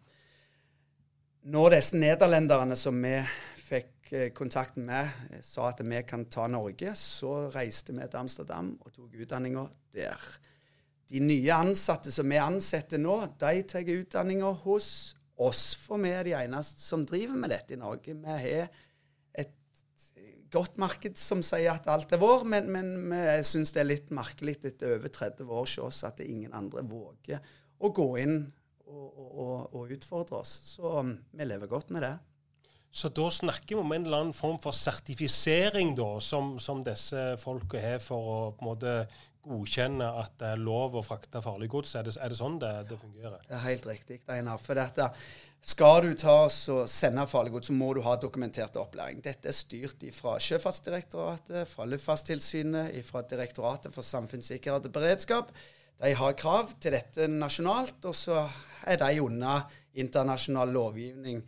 Når 1.45 1.75
disse 1.75 1.99
nederlenderne 1.99 2.75
som 2.79 2.97
vi 3.05 3.19
fikk 3.67 3.91
kontakt 4.33 4.75
med, 4.77 5.09
eh, 5.31 5.41
sa 5.41 5.69
at 5.69 5.81
vi 5.81 6.03
kan 6.03 6.25
ta 6.25 6.47
Norge, 6.47 6.95
så 6.95 7.51
reiste 7.53 7.93
vi 7.93 8.07
til 8.07 8.19
Amsterdam 8.19 8.77
og 8.81 8.93
tok 8.93 9.13
utdanninga 9.13 9.67
der. 9.93 10.19
De 11.09 11.19
nye 11.19 11.53
ansatte 11.53 12.11
som 12.11 12.29
vi 12.29 12.37
ansetter 12.41 12.97
nå, 12.97 13.37
de 13.37 13.63
tar 13.63 13.81
utdanninga 13.81 14.51
hos 14.63 15.15
oss, 15.37 15.75
for 15.75 16.01
vi 16.01 16.09
er 16.09 16.23
de 16.23 16.35
eneste 16.37 16.81
som 16.81 17.05
driver 17.05 17.35
med 17.35 17.49
dette 17.53 17.75
i 17.75 17.79
Norge. 17.79 18.13
Vi 18.13 18.25
har 18.25 18.69
et 19.33 19.53
godt 20.49 20.77
marked 20.77 21.17
som 21.17 21.43
sier 21.43 21.73
at 21.73 21.87
alt 21.91 22.13
er 22.13 22.21
vår, 22.21 22.45
men, 22.45 22.71
men 22.71 22.93
vi 23.11 23.43
syns 23.43 23.73
det 23.75 23.83
er 23.83 23.89
litt 23.89 24.13
merkelig 24.15 24.59
etter 24.63 24.95
over 24.95 25.11
30 25.11 25.49
år 25.49 25.65
hos 25.65 25.77
oss 25.83 26.03
at 26.07 26.23
ingen 26.23 26.53
andre 26.53 26.85
våger 26.87 27.41
å 27.79 27.91
gå 27.91 28.07
inn 28.23 28.39
og, 28.85 29.09
og, 29.17 29.73
og, 29.73 29.91
utfordre 29.91 30.39
oss. 30.39 30.53
Så 30.69 30.99
um, 31.01 31.15
vi 31.35 31.47
lever 31.47 31.69
godt 31.69 31.91
med 31.93 32.05
det. 32.05 32.15
Så 32.95 33.09
da 33.11 33.25
snakker 33.31 33.75
vi 33.75 33.81
om 33.81 33.91
en 33.91 34.05
eller 34.05 34.21
annen 34.23 34.35
form 34.35 34.55
for 34.63 34.75
sertifisering 34.75 35.89
da, 35.97 36.13
som, 36.23 36.53
som 36.63 36.83
disse 36.83 37.23
folka 37.41 37.79
har 37.83 37.97
for 37.99 38.29
å 38.31 38.37
på 38.55 38.63
en 38.63 38.69
måte 38.69 38.93
godkjenne 39.45 40.05
at 40.21 40.37
det 40.39 40.53
er 40.53 40.61
lov 40.63 40.95
å 40.95 41.03
frakte 41.03 41.41
farlig 41.43 41.67
gods? 41.73 41.91
Er 41.99 42.07
det, 42.07 42.13
er 42.15 42.31
det 42.31 42.37
sånn 42.39 42.55
det, 42.61 42.69
det, 42.87 42.99
fungerer? 43.01 43.41
Det 43.49 43.57
er 43.57 43.65
helt 43.65 43.89
riktig, 43.89 44.21
Einar. 44.31 44.61
For 44.63 44.79
dette, 44.79 45.09
skal 45.59 46.05
du 46.05 46.15
ta 46.21 46.37
og 46.45 46.87
sende 46.91 47.25
farlig 47.27 47.51
gods, 47.57 47.67
så 47.67 47.75
må 47.75 47.91
du 47.97 47.99
ha 48.05 48.15
dokumentert 48.21 48.79
opplæring. 48.79 49.19
Dette 49.25 49.51
er 49.51 49.57
styrt 49.57 50.07
fra 50.15 50.37
Sjøfartsdirektoratet, 50.47 51.67
fra 51.67 51.89
Luftfartstilsynet, 51.91 52.95
fra 53.09 53.25
Direktoratet 53.27 53.91
for 53.91 54.07
samfunnssikkerhet 54.07 54.87
og 54.87 54.95
beredskap. 54.95 55.51
De 55.99 56.15
har 56.15 56.39
krav 56.39 56.71
til 56.79 56.95
dette 56.95 57.27
nasjonalt, 57.27 57.99
og 58.07 58.15
så 58.15 58.39
er 58.87 59.03
de 59.03 59.19
under 59.27 59.67
internasjonal 59.99 60.71
lovgivning 60.75 61.43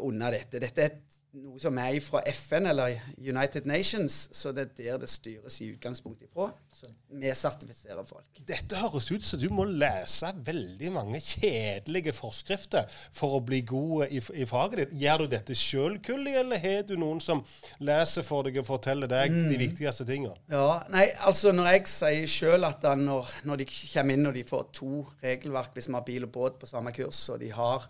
under 0.00 0.34
dette. 0.34 0.60
Dette 0.62 0.86
er 0.88 0.96
noe 1.32 1.56
som 1.60 1.78
er 1.80 1.96
fra 2.04 2.20
FN 2.28 2.66
eller 2.68 2.98
United 3.16 3.64
Nations, 3.68 4.26
så 4.36 4.50
det 4.52 4.66
er 4.66 4.72
der 4.76 4.98
det 5.00 5.08
styres 5.08 5.56
i 5.64 5.70
utgangspunktet 5.72 6.28
ifra. 6.28 6.50
Så 6.72 6.90
vi 7.08 7.32
sertifiserer 7.36 8.04
folk. 8.08 8.42
Dette 8.48 8.76
høres 8.76 9.08
ut 9.12 9.24
som 9.24 9.40
du 9.40 9.48
må 9.54 9.64
lese 9.68 10.28
veldig 10.44 10.92
mange 10.92 11.22
kjedelige 11.24 12.12
forskrifter 12.16 12.84
for 13.14 13.38
å 13.38 13.42
bli 13.44 13.62
god 13.68 14.12
i, 14.12 14.20
i 14.42 14.48
faget 14.48 14.82
ditt. 14.82 14.94
Gjør 15.04 15.24
du 15.24 15.32
dette 15.32 15.56
sjøl, 15.56 15.98
Kulli, 16.04 16.36
eller 16.42 16.60
har 16.60 16.84
du 16.88 16.98
noen 17.00 17.22
som 17.24 17.40
leser 17.80 18.26
for 18.26 18.44
deg 18.48 18.60
og 18.60 18.68
forteller 18.68 19.08
deg 19.10 19.32
mm. 19.32 19.48
de 19.48 19.60
viktigste 19.64 20.08
tingene? 20.08 20.36
Ja, 20.52 20.82
nei, 20.92 21.08
altså 21.24 21.54
Når 21.56 21.72
jeg 21.72 21.88
sier 21.92 22.28
sjøl 22.28 22.68
at 22.68 22.84
når, 22.98 23.38
når 23.48 23.62
de 23.62 23.70
kommer 23.72 24.18
inn 24.18 24.28
og 24.28 24.36
de 24.36 24.44
får 24.46 24.68
to 24.76 25.04
regelverk 25.24 25.76
hvis 25.76 25.88
vi 25.88 25.96
har 25.96 26.08
bil 26.08 26.28
og 26.28 26.34
båt 26.34 26.60
på 26.60 26.68
samme 26.68 26.92
kurs, 26.92 27.24
og 27.32 27.40
de 27.40 27.52
har 27.56 27.88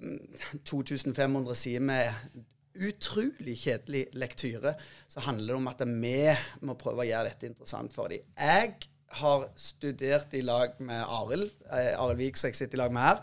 2500 0.70 1.42
mm, 1.42 1.54
sider 1.58 1.84
med 1.84 2.40
utrolig 2.72 3.58
kjedelig 3.60 4.06
lektyre, 4.16 4.74
så 5.08 5.20
handler 5.26 5.52
det 5.52 5.60
om 5.60 5.68
at 5.68 5.82
vi 5.84 6.16
må 6.66 6.76
prøve 6.80 7.04
å 7.04 7.08
gjøre 7.08 7.28
dette 7.28 7.50
interessant 7.50 7.92
for 7.94 8.12
dem. 8.12 8.24
Jeg 8.38 8.88
har 9.20 9.48
studert 9.60 10.32
i 10.32 10.40
lag 10.40 10.78
med 10.80 11.02
Arild, 11.04 11.50
eh, 11.70 11.92
Arild 12.00 12.22
Vik, 12.22 12.38
som 12.40 12.48
jeg 12.48 12.62
sitter 12.62 12.78
i 12.78 12.82
lag 12.82 12.94
med 12.94 13.02
her. 13.02 13.20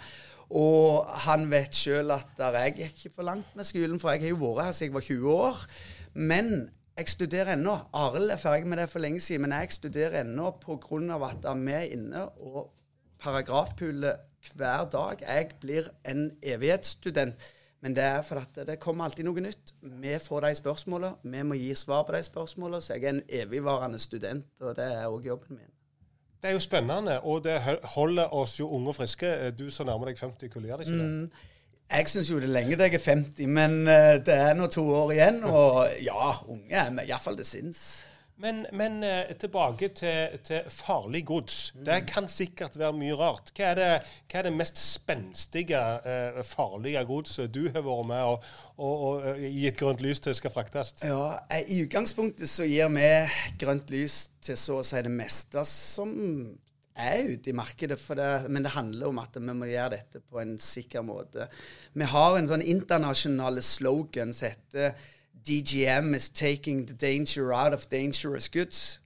Og 0.49 1.05
han 1.25 1.45
vet 1.49 1.77
sjøl 1.77 2.11
at 2.13 2.37
jeg 2.37 2.75
gikk 2.77 3.05
ikke 3.05 3.15
for 3.15 3.27
langt 3.27 3.55
med 3.57 3.65
skolen, 3.65 3.99
for 4.01 4.13
jeg 4.13 4.21
har 4.21 4.33
jo 4.33 4.41
vært 4.41 4.65
her 4.65 4.77
siden 4.77 4.89
jeg 4.89 4.97
var 4.97 5.07
20 5.07 5.33
år. 5.33 5.65
Men 6.13 6.69
jeg 6.97 7.09
studerer 7.09 7.53
ennå. 7.53 7.75
Arild 7.93 8.33
er 8.33 8.41
ferdig 8.41 8.67
med 8.67 8.81
det 8.81 8.89
for 8.89 8.99
lenge 8.99 9.21
siden, 9.21 9.45
men 9.45 9.53
jeg 9.55 9.71
studerer 9.77 10.21
ennå 10.23 10.51
pga. 10.61 11.19
at 11.29 11.45
vi 11.57 11.71
er 11.71 11.93
inne 11.93 12.25
og 12.29 12.73
paragrafpuler 13.19 14.17
hver 14.55 14.89
dag. 14.91 15.21
Jeg 15.21 15.49
blir 15.61 15.89
en 16.05 16.31
evighetsstudent. 16.43 17.49
Men 17.81 17.95
det 17.95 18.03
er 18.03 18.21
for 18.21 18.35
at 18.35 18.67
det 18.67 18.79
kommer 18.79 19.05
alltid 19.07 19.23
noe 19.23 19.41
nytt. 19.41 19.73
Vi 19.81 20.17
får 20.19 20.39
de 20.39 20.55
spørsmålene, 20.55 21.15
vi 21.23 21.43
må 21.47 21.55
gi 21.55 21.75
svar 21.75 22.03
på 22.03 22.15
de 22.15 22.23
spørsmålene. 22.23 22.81
Så 22.81 22.93
jeg 22.93 23.03
er 23.03 23.09
en 23.09 23.21
evigvarende 23.29 23.99
student, 23.99 24.45
og 24.59 24.75
det 24.75 24.87
er 24.93 25.07
òg 25.07 25.27
jobben 25.27 25.55
min. 25.61 25.71
Det 26.41 26.49
er 26.49 26.55
jo 26.55 26.59
spennende, 26.59 27.19
og 27.21 27.43
det 27.43 27.59
holder 27.95 28.33
oss 28.33 28.59
jo 28.59 28.69
unge 28.69 28.91
og 28.91 28.95
friske. 28.95 29.51
Du 29.59 29.69
som 29.69 29.87
nærmer 29.87 30.11
deg 30.11 30.19
50, 30.19 30.51
hvor 30.51 30.67
gjør 30.67 30.77
det 30.77 30.87
ikke 30.87 30.99
det? 30.99 31.07
Mm. 31.09 31.31
Jeg 31.89 32.09
syns 32.09 32.29
jo 32.31 32.37
det 32.37 32.45
er 32.49 32.53
lenge 32.53 32.75
til 32.75 32.85
jeg 32.85 32.93
er 32.93 33.05
50, 33.05 33.47
men 33.47 33.71
uh, 33.87 34.15
det 34.25 34.35
er 34.35 34.53
nå 34.53 34.67
to 34.67 34.83
år 34.93 35.11
igjen. 35.11 35.43
Og 35.43 35.87
ja, 36.03 36.31
unge 36.47 36.75
er 36.75 37.01
iallfall 37.07 37.39
til 37.39 37.45
sinns. 37.45 37.81
Men, 38.39 38.61
men 38.71 39.01
eh, 39.03 39.33
tilbake 39.35 39.89
til, 39.99 40.37
til 40.47 40.67
farlig 40.71 41.25
gods. 41.27 41.57
Det 41.75 42.05
kan 42.07 42.29
sikkert 42.31 42.77
være 42.79 42.95
mye 42.95 43.17
rart. 43.19 43.51
Hva 43.55 43.73
er 43.73 43.79
det, 43.79 43.89
hva 44.31 44.39
er 44.39 44.47
det 44.47 44.53
mest 44.55 44.79
spenstige, 44.79 45.81
eh, 46.07 46.39
farlige 46.47 47.03
godset 47.09 47.51
du 47.51 47.65
har 47.67 47.83
vært 47.83 48.07
med 48.13 48.29
og, 48.29 48.47
og, 48.77 49.03
og 49.09 49.27
eh, 49.33 49.43
gitt 49.59 49.81
grønt 49.81 50.05
lys 50.05 50.23
til 50.23 50.37
skal 50.39 50.55
fraktes? 50.55 50.95
Ja, 51.03 51.35
eh, 51.51 51.67
I 51.67 51.83
utgangspunktet 51.83 52.47
så 52.47 52.67
gir 52.69 52.87
vi 52.95 53.11
grønt 53.59 53.91
lys 53.91 54.29
til 54.39 54.59
så 54.59 54.79
å 54.79 54.87
si 54.87 55.03
det 55.03 55.11
meste 55.11 55.67
som 55.67 56.15
er 56.99 57.35
ute 57.35 57.51
i 57.51 57.59
markedet. 57.59 57.99
Det, 57.99 58.31
men 58.47 58.63
det 58.63 58.75
handler 58.75 59.11
om 59.11 59.19
at 59.19 59.35
vi 59.35 59.51
må 59.51 59.67
gjøre 59.67 59.97
dette 59.97 60.23
på 60.23 60.39
en 60.39 60.55
sikker 60.63 61.03
måte. 61.03 61.51
Vi 61.91 62.07
har 62.07 62.39
en 62.39 62.47
sånn 62.47 62.63
internasjonale 62.63 63.63
slogan 63.65 64.31
som 64.35 64.53
heter 64.53 64.95
DGM 65.47 66.15
is 66.15 66.29
taking 66.29 66.87
the 66.87 66.93
danger 66.93 67.53
out 67.53 67.73
of 67.73 67.89
dangerous 67.91 68.49
goods. 68.49 69.01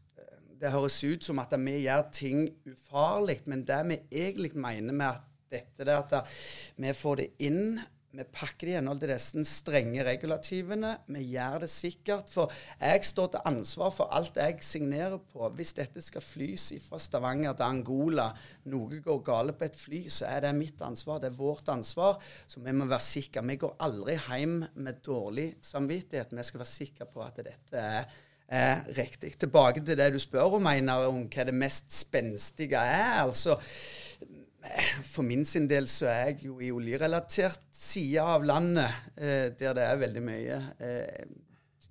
Det 0.61 0.71
høres 0.71 1.03
ut 1.03 1.23
som 1.23 1.39
at 1.39 1.53
vi 1.59 1.81
gjør 1.83 2.09
ting 2.13 2.49
ufarlig, 2.65 3.41
men 3.45 3.65
det 3.67 3.81
vi 3.89 3.97
egentlig 4.11 4.55
mener 4.55 4.93
med 4.93 5.05
at 5.05 5.21
dette 5.51 5.91
er 5.91 5.97
at 5.97 6.29
vi 6.77 6.93
får 6.93 7.15
det 7.19 7.27
inn 7.39 7.79
vi 8.13 8.23
pakker 8.29 8.67
det 8.67 8.73
i 8.73 8.75
henhold 8.77 8.99
til 9.01 9.09
disse 9.09 9.43
strenge 9.49 10.03
regulativene. 10.05 10.91
Vi 11.15 11.23
gjør 11.31 11.63
det 11.63 11.69
sikkert. 11.73 12.27
For 12.29 12.51
jeg 12.77 13.05
står 13.09 13.31
til 13.33 13.47
ansvar 13.49 13.93
for 13.95 14.13
alt 14.13 14.37
jeg 14.37 14.59
signerer 14.61 15.17
på. 15.17 15.47
Hvis 15.57 15.73
dette 15.79 16.01
skal 16.05 16.21
flys 16.21 16.67
fra 16.85 16.99
Stavanger 17.01 17.55
til 17.57 17.65
Angola, 17.65 18.27
noe 18.69 18.99
går 19.01 19.23
galt 19.25 19.57
på 19.57 19.65
et 19.65 19.79
fly, 19.79 20.03
så 20.13 20.29
er 20.29 20.45
det 20.45 20.53
mitt 20.59 20.83
ansvar. 20.85 21.23
Det 21.23 21.31
er 21.31 21.39
vårt 21.39 21.71
ansvar. 21.73 22.21
Så 22.45 22.61
vi 22.61 22.75
må 22.77 22.85
være 22.85 23.07
sikre. 23.07 23.45
Vi 23.49 23.57
går 23.65 23.73
aldri 23.87 24.19
hjem 24.19 24.59
med 24.75 25.01
dårlig 25.01 25.47
samvittighet. 25.65 26.37
Vi 26.37 26.45
skal 26.45 26.61
være 26.61 26.73
sikre 26.75 27.09
på 27.09 27.25
at 27.25 27.41
dette 27.41 27.81
er 27.81 28.13
er 28.53 28.83
riktig. 28.97 29.33
Tilbake 29.39 29.81
til 29.81 29.97
det 29.97 30.11
du 30.13 30.19
spør 30.21 30.59
om, 30.59 30.67
Einar, 30.69 31.07
om 31.09 31.23
hva 31.31 31.45
det 31.47 31.55
mest 31.57 31.93
spenstige 31.95 32.77
er. 32.77 33.23
altså 33.23 33.57
for 35.13 35.25
min 35.27 35.45
sin 35.47 35.67
del 35.69 35.87
så 35.91 36.09
er 36.11 36.33
jeg 36.33 36.47
jo 36.47 36.59
i 36.63 36.71
oljerelatert 36.73 37.63
side 37.75 38.23
av 38.23 38.45
landet, 38.47 39.01
eh, 39.17 39.49
der 39.59 39.75
det 39.77 39.87
er 39.87 40.01
veldig 40.01 40.23
mye 40.23 40.59
eh, 40.79 41.25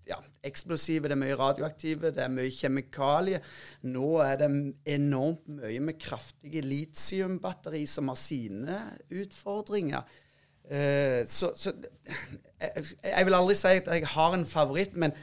ja, 0.09 0.19
eksplosive, 0.45 1.09
det 1.09 1.17
er 1.17 1.23
mye 1.23 1.39
radioaktive, 1.39 2.11
det 2.15 2.25
er 2.25 2.33
mye 2.33 2.51
kjemikalier. 2.53 3.45
Nå 3.93 4.17
er 4.25 4.41
det 4.41 4.51
enormt 4.97 5.47
mye 5.61 5.81
med 5.85 6.01
kraftige 6.03 6.65
litiumbatteri 6.67 7.85
som 7.91 8.11
har 8.11 8.21
sine 8.21 8.81
utfordringer. 9.23 10.03
Eh, 10.71 11.23
så, 11.29 11.53
så 11.59 11.75
jeg, 12.61 12.87
jeg, 13.05 13.27
vil 13.27 13.39
aldri 13.39 13.59
si 13.59 13.77
at 13.79 13.93
jeg 13.93 14.11
har 14.15 14.37
en 14.37 14.49
favoritt, 14.49 14.97
men 14.97 15.15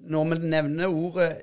når 0.00 0.30
vi 0.30 0.38
nevner 0.48 0.88
ordet 0.88 1.42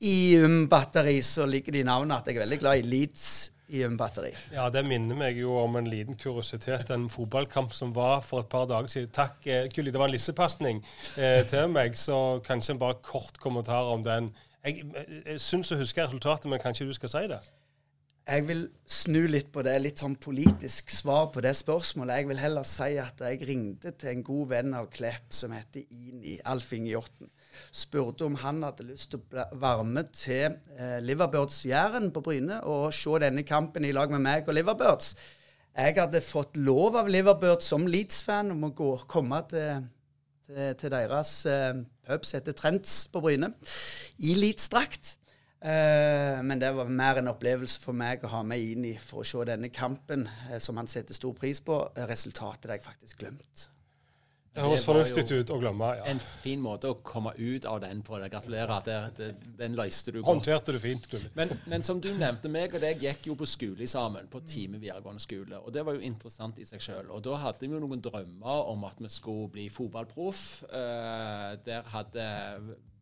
lits 0.00 0.34
IUM-batteri, 0.34 1.22
så 1.22 1.46
ligger 1.46 1.72
det 1.72 1.80
i 1.80 1.86
navnet 1.86 2.20
at 2.20 2.26
jeg 2.26 2.36
er 2.36 2.44
veldig 2.44 2.58
glad 2.58 2.78
i 2.78 2.82
Leeds 2.82 3.52
IUM-batteri. 3.68 4.30
Ja, 4.52 4.70
det 4.70 4.84
minner 4.86 5.16
meg 5.18 5.36
jo 5.36 5.56
om 5.58 5.76
en 5.76 5.88
liten 5.90 6.16
kuriositet. 6.16 6.90
En 6.90 7.08
fotballkamp 7.10 7.72
som 7.74 7.92
var 7.94 8.22
for 8.22 8.40
et 8.40 8.48
par 8.48 8.66
dager 8.66 8.88
siden. 8.88 9.10
Takk, 9.10 9.46
eh, 9.46 9.68
Gulli. 9.74 9.90
Det 9.90 9.98
var 9.98 10.08
en 10.08 10.14
lissepasning 10.14 10.84
eh, 11.16 11.44
til 11.46 11.68
meg, 11.68 11.96
så 11.96 12.40
kanskje 12.44 12.72
en 12.72 12.78
bare 12.78 13.00
kort 13.02 13.38
kommentar 13.38 13.92
om 13.92 14.02
den. 14.02 14.34
Jeg, 14.64 14.86
eh, 14.94 15.32
jeg 15.32 15.40
syns 15.40 15.72
å 15.72 15.80
huske 15.80 16.04
resultatet, 16.06 16.48
men 16.48 16.62
kanskje 16.62 16.86
du 16.86 16.94
skal 16.94 17.12
si 17.12 17.26
det? 17.28 17.42
Jeg 18.28 18.44
vil 18.46 18.66
snu 18.84 19.22
litt 19.26 19.50
på 19.52 19.62
det, 19.64 19.78
litt 19.80 19.98
sånn 19.98 20.16
politisk 20.20 20.90
svar 20.92 21.30
på 21.32 21.40
det 21.40 21.56
spørsmålet. 21.56 22.20
Jeg 22.20 22.28
vil 22.28 22.42
heller 22.42 22.66
si 22.68 22.90
at 23.00 23.20
jeg 23.24 23.40
ringte 23.48 23.92
til 23.96 24.14
en 24.14 24.22
god 24.22 24.48
venn 24.48 24.74
av 24.76 24.90
Klepp 24.92 25.32
som 25.32 25.52
heter 25.56 25.84
Ini, 25.90 26.38
Alf 26.44 26.72
Inge 26.76 26.92
Hjorten 26.92 27.32
spurte 27.74 28.26
om 28.26 28.38
han 28.42 28.62
hadde 28.66 28.86
lyst 28.88 29.12
til 29.12 29.22
å 29.22 29.44
være 29.58 29.84
med 29.88 30.12
til 30.16 30.56
eh, 30.76 30.98
Liverbirds 31.04 31.60
Jæren 31.68 32.10
på 32.14 32.22
Bryne 32.24 32.60
og 32.68 32.88
se 32.96 33.20
denne 33.22 33.44
kampen 33.48 33.86
i 33.88 33.92
lag 33.96 34.12
med 34.14 34.24
meg 34.24 34.48
og 34.48 34.58
Liverbirds. 34.58 35.14
Jeg 35.78 35.94
hadde 36.00 36.24
fått 36.24 36.58
lov 36.58 36.96
av 36.98 37.10
Liverbirds 37.10 37.68
som 37.70 37.86
Leeds-fan 37.86 38.50
om 38.54 38.66
å 38.66 38.74
gå, 38.74 38.90
komme 39.10 39.38
til, 39.50 39.86
til, 40.48 40.74
til 40.80 40.94
deres 40.94 41.32
eh, 41.46 41.84
pub 42.08 42.26
som 42.26 42.40
heter 42.40 42.56
Trents 42.58 43.00
på 43.12 43.22
Bryne, 43.22 43.52
i 44.18 44.34
Leeds-drakt. 44.38 45.18
Uh, 45.58 46.38
men 46.46 46.60
det 46.62 46.68
var 46.70 46.86
mer 46.86 47.18
en 47.18 47.32
opplevelse 47.32 47.80
for 47.82 47.96
meg 47.98 48.22
å 48.22 48.30
ha 48.30 48.44
meg 48.46 48.62
inn 48.62 48.84
i 48.86 48.92
for 49.02 49.24
å 49.24 49.26
se 49.26 49.42
denne 49.48 49.72
kampen, 49.74 50.28
uh, 50.46 50.58
som 50.62 50.78
han 50.78 50.86
setter 50.90 51.18
stor 51.18 51.34
pris 51.34 51.58
på. 51.58 51.80
Resultatet 52.06 52.70
har 52.70 52.78
jeg 52.78 52.86
faktisk 52.86 53.24
glemt. 53.24 53.66
Det 54.58 54.66
høres 54.66 54.86
fornuftig 54.88 55.38
ut 55.38 55.52
å 55.54 55.58
glemme. 55.60 55.90
ja. 56.00 56.06
En 56.10 56.20
fin 56.42 56.60
måte 56.62 56.90
å 56.90 56.96
komme 57.06 57.32
ut 57.38 57.66
av 57.68 57.80
den 57.84 58.02
på. 58.02 58.18
Det. 58.18 58.30
Gratulerer. 58.32 58.82
Det, 58.84 58.96
det, 59.18 59.28
den 59.60 59.76
løste 59.78 60.14
du 60.14 60.20
godt. 60.20 60.30
Håndterte 60.32 60.74
du 60.74 60.80
fint. 60.82 61.06
Men, 61.38 61.54
men, 61.70 61.86
som 61.86 62.00
du 62.02 62.10
nevnte, 62.14 62.50
meg 62.52 62.74
og 62.74 62.82
deg 62.82 63.04
gikk 63.06 63.30
jo 63.30 63.38
på 63.38 63.48
skole 63.48 63.86
sammen. 63.90 64.26
På 64.30 64.42
Time 64.48 64.80
videregående 64.82 65.22
skole. 65.22 65.62
Og 65.62 65.72
det 65.74 65.86
var 65.86 65.98
jo 65.98 66.04
interessant 66.08 66.58
i 66.58 66.66
seg 66.68 66.82
sjøl. 66.82 67.12
Og 67.14 67.22
da 67.26 67.38
hadde 67.44 67.64
vi 67.64 67.72
jo 67.72 67.82
noen 67.84 68.02
drømmer 68.04 68.72
om 68.72 68.84
at 68.88 68.98
vi 69.02 69.12
skulle 69.12 69.48
bli 69.54 69.68
fotballproff. 69.72 70.44
Uh, 70.72 71.54
der 71.64 71.86
hadde 71.94 72.28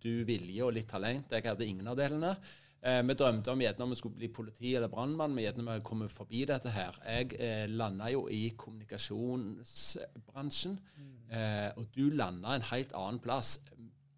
du 0.04 0.12
vilje 0.28 0.62
og 0.64 0.76
litt 0.76 0.90
talent. 0.90 1.32
Jeg 1.32 1.48
hadde 1.48 1.66
ingen 1.66 1.88
av 1.88 1.98
delene. 1.98 2.36
Eh, 2.82 3.02
vi 3.08 3.14
drømte 3.18 3.50
om 3.52 3.60
gjerne 3.62 3.84
om 3.84 3.90
vi 3.94 3.98
skulle 3.98 4.18
bli 4.20 4.28
politi 4.34 4.70
eller 4.76 4.90
brannmann, 4.92 5.34
men 5.34 5.44
gjerne 5.46 5.68
vi 5.68 5.86
kommet 5.86 6.10
forbi 6.12 6.40
dette 6.48 6.70
her. 6.74 6.92
Jeg 7.06 7.26
eh, 7.40 7.66
landa 7.72 8.06
jo 8.12 8.20
i 8.32 8.50
kommunikasjonsbransjen, 8.58 10.74
mm. 10.76 11.14
eh, 11.30 11.70
og 11.76 11.84
du 11.96 12.04
landa 12.14 12.48
en 12.54 12.68
helt 12.70 12.92
annen 12.96 13.20
plass. 13.22 13.50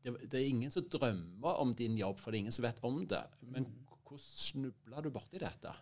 Det, 0.02 0.10
det, 0.24 0.36
er 0.40 0.46
ingen 0.48 0.72
som 0.74 0.84
drømmer 0.90 1.52
om 1.62 1.70
din 1.76 1.98
jobb, 1.98 2.18
for 2.20 2.26
det 2.30 2.36
er 2.38 2.42
ingen 2.46 2.58
som 2.58 2.66
vet 2.66 2.84
om 2.86 2.96
det. 3.08 3.26
Men 3.46 3.64
hvordan 4.08 4.24
snubla 4.24 4.96
du 5.04 5.10
borti 5.14 5.38
dette? 5.40 5.72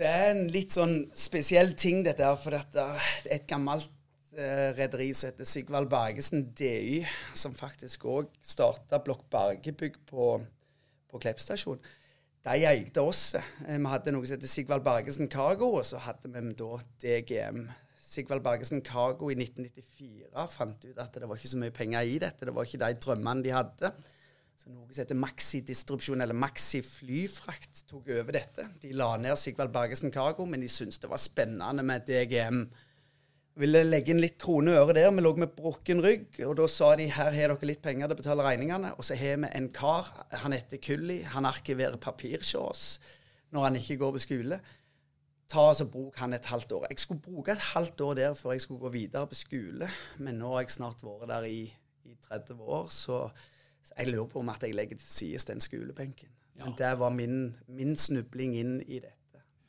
Det 0.00 0.08
er 0.08 0.30
en 0.32 0.46
litt 0.48 0.72
sånn 0.72 1.10
spesiell 1.12 1.74
ting, 1.78 2.04
dette 2.06 2.24
her. 2.24 2.36
For 2.40 2.50
dette 2.54 2.80
er 2.80 2.98
et 3.36 3.46
gammelt 3.50 3.90
eh, 4.32 4.70
rederi 4.78 5.14
som 5.14 5.28
heter 5.30 5.44
Sigvald 5.48 5.88
Bergesen 5.92 6.54
DY, 6.56 7.04
som 7.36 7.52
faktisk 7.56 8.04
òg 8.08 8.26
starta 8.40 8.98
Blokk 9.04 9.26
Bergebygg 9.32 9.94
på, 10.08 10.40
på 11.10 11.20
Klepp 11.22 11.42
stasjon 11.42 11.82
de 12.44 12.64
eide 12.64 13.02
oss. 13.04 13.34
Eh, 13.34 13.76
vi 13.76 13.92
hadde 13.92 14.14
noe 14.14 14.26
som 14.26 14.38
heter 14.38 14.50
Sigvald 14.50 14.84
Bergesen 14.86 15.28
Cargo, 15.32 15.74
og 15.80 15.84
så 15.86 16.00
hadde 16.00 16.30
vi 16.32 16.54
da 16.56 16.70
DGM. 17.04 17.66
Sigvald 18.10 18.42
Bergesen 18.42 18.80
Cargo 18.82 19.28
i 19.30 19.36
1994 19.38 20.46
fant 20.50 20.88
ut 20.88 20.98
at 20.98 21.14
det 21.14 21.28
var 21.28 21.38
ikke 21.38 21.52
så 21.52 21.60
mye 21.60 21.74
penger 21.74 22.08
i 22.08 22.16
dette. 22.22 22.48
Det 22.48 22.54
var 22.56 22.66
ikke 22.66 22.80
de 22.82 22.96
drømmene 23.04 23.44
de 23.44 23.54
hadde. 23.54 23.92
Så 24.60 24.68
noe 24.72 24.88
som 24.90 25.02
heter 25.04 25.16
Maxi 25.16 25.62
Distribusjon, 25.64 26.20
eller 26.24 26.36
Maxi 26.36 26.82
Flyfrakt, 26.84 27.84
tok 27.88 28.10
over 28.16 28.34
dette. 28.36 28.66
De 28.82 28.92
la 28.96 29.14
ned 29.20 29.38
Sigvald 29.40 29.72
Bergesen 29.72 30.12
Cargo, 30.12 30.48
men 30.48 30.64
de 30.64 30.68
syntes 30.68 31.00
det 31.00 31.12
var 31.12 31.20
spennende 31.20 31.84
med 31.86 32.08
DGM 32.08 32.64
ville 33.60 33.82
legge 33.84 34.12
inn 34.14 34.22
litt 34.22 34.38
kroner 34.40 34.78
og 34.78 34.88
øre 34.88 34.96
der. 34.96 35.12
Vi 35.14 35.22
lå 35.24 35.32
med 35.38 35.54
brukken 35.56 36.02
rygg, 36.04 36.40
og 36.46 36.56
da 36.58 36.66
sa 36.70 36.94
de 36.98 37.08
her 37.12 37.30
har 37.34 37.52
dere 37.52 37.68
litt 37.68 37.82
penger 37.84 38.08
til 38.08 38.16
å 38.16 38.20
betale 38.22 38.46
regningene. 38.46 38.92
Og 38.96 39.06
så 39.06 39.18
har 39.20 39.40
vi 39.42 39.50
en 39.56 39.70
kar, 39.74 40.10
han 40.42 40.56
heter 40.56 40.80
Kulli, 40.82 41.20
han 41.34 41.48
arkiverer 41.48 42.00
papir 42.00 42.38
hos 42.40 42.54
oss 42.58 42.84
når 43.50 43.66
han 43.66 43.78
ikke 43.80 43.98
går 43.98 44.12
på 44.14 44.22
skole. 44.22 44.60
Ta 45.50 45.64
og 45.72 45.76
så 45.76 45.86
Bruk 45.90 46.18
han 46.22 46.36
et 46.36 46.46
halvt 46.46 46.72
år. 46.76 46.84
Jeg 46.92 47.02
skulle 47.02 47.22
bruke 47.24 47.52
et 47.52 47.70
halvt 47.72 48.00
år 48.06 48.18
der 48.20 48.34
før 48.38 48.54
jeg 48.54 48.62
skulle 48.62 48.84
gå 48.84 48.92
videre 48.94 49.26
på 49.26 49.38
skole, 49.38 49.88
men 50.18 50.38
nå 50.38 50.52
har 50.54 50.62
jeg 50.62 50.76
snart 50.76 51.02
vært 51.02 51.26
der 51.32 51.48
i, 51.50 51.64
i 52.06 52.14
30 52.28 52.60
år, 52.62 52.86
så, 52.94 53.24
så, 53.82 53.96
jeg 53.98 54.12
lurer 54.12 54.28
på 54.30 54.44
om 54.44 54.52
at 54.52 54.62
jeg 54.62 54.76
legger 54.78 55.00
til 55.00 55.10
side 55.10 55.42
den 55.50 55.64
skolebenken. 55.64 56.30
Ja. 56.54 56.64
Men 56.64 56.76
det 56.78 56.92
var 57.00 57.10
min, 57.10 57.56
min 57.66 57.96
snubling 57.96 58.54
inn 58.60 58.78
i 58.86 59.00
det. 59.02 59.16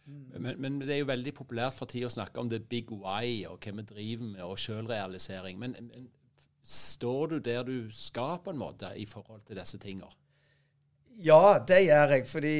Men, 0.05 0.55
men, 0.57 0.79
det 0.81 0.95
er 0.95 1.03
jo 1.03 1.11
veldig 1.11 1.33
populært 1.37 1.75
for 1.77 1.89
tida 1.89 2.09
å 2.09 2.13
snakke 2.13 2.41
om 2.41 2.49
the 2.49 2.59
big 2.59 2.89
why 2.91 3.43
og 3.49 3.61
hva 3.61 3.75
vi 3.77 3.85
driver 3.85 4.25
med, 4.25 4.41
og 4.45 4.57
sjølrealisering. 4.59 5.59
Men, 5.61 5.75
men, 5.87 6.09
står 6.63 7.35
du 7.35 7.37
der 7.45 7.63
du 7.67 7.91
skal, 7.93 8.39
på 8.43 8.53
en 8.53 8.61
måte, 8.61 8.91
i 8.97 9.05
forhold 9.09 9.45
til 9.47 9.59
disse 9.61 9.79
tinga? 9.81 10.09
Ja, 11.21 11.59
det 11.67 11.83
gjør 11.85 12.15
jeg. 12.15 12.27
Fordi 12.29 12.55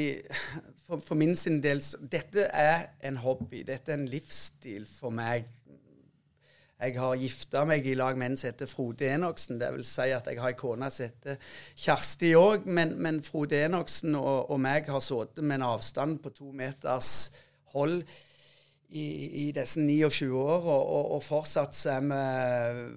for, 0.86 1.00
for, 1.00 1.16
min 1.18 1.36
sin 1.36 1.62
del 1.64 1.82
Dette 2.12 2.48
er 2.54 2.92
en 3.08 3.18
hobby. 3.24 3.64
Dette 3.68 3.94
er 3.94 4.02
en 4.02 4.10
livsstil 4.12 4.86
for 4.90 5.14
meg. 5.16 5.50
Jeg 6.82 6.96
har 6.98 7.20
gifta 7.22 7.62
meg 7.70 7.86
i 7.86 7.94
lag 7.94 8.18
med 8.18 8.32
en 8.32 8.40
som 8.42 8.50
heter 8.50 8.70
Frode 8.70 9.06
Enoksen. 9.06 9.60
Det 9.62 9.68
vil 9.76 9.84
si 9.86 10.08
at 10.16 10.26
jeg 10.26 10.40
har 10.42 10.50
ei 10.50 10.58
kone 10.58 10.88
som 10.90 11.06
heter 11.06 11.38
Kjersti 11.78 12.32
òg. 12.40 12.66
Men, 12.66 12.96
men, 12.98 13.20
Frode 13.22 13.60
Enoksen 13.68 14.18
og, 14.18 14.50
og 14.50 14.58
meg 14.64 14.90
har 14.90 15.04
sittet 15.06 15.46
med 15.46 15.60
en 15.60 15.68
avstand 15.76 16.18
på 16.24 16.34
to 16.34 16.50
meters 16.58 17.30
hold 17.76 18.02
i, 18.92 19.06
i 19.44 19.46
disse 19.56 19.80
29 19.80 20.34
år, 20.36 20.66
og, 20.66 20.82
og, 20.82 21.12
og, 21.16 21.22
fortsatt 21.24 21.78
så 21.78 21.94
er 21.94 22.02
vi 22.10 22.18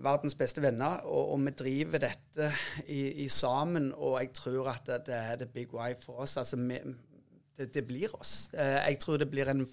verdens 0.02 0.34
beste 0.34 0.64
venner. 0.64 1.04
Og, 1.04 1.34
og 1.36 1.44
vi 1.44 1.54
driver 1.60 2.06
dette 2.08 2.50
i, 2.88 3.02
i, 3.26 3.28
sammen, 3.28 3.92
og 3.94 4.16
jeg 4.22 4.32
tror 4.40 4.72
at 4.72 4.88
det, 4.88 5.02
det 5.10 5.20
er 5.20 5.36
the 5.44 5.50
big 5.60 5.74
way 5.76 5.92
for 6.00 6.24
oss. 6.24 6.38
Altså, 6.40 6.56
vi, 6.56 6.80
det, 7.58 7.68
det, 7.74 7.84
blir 7.86 8.16
oss. 8.16 8.48
Eh, 8.56 8.80
jeg 8.88 8.98
tror 9.04 9.20
det 9.20 9.30
blir 9.30 9.52
en 9.52 9.66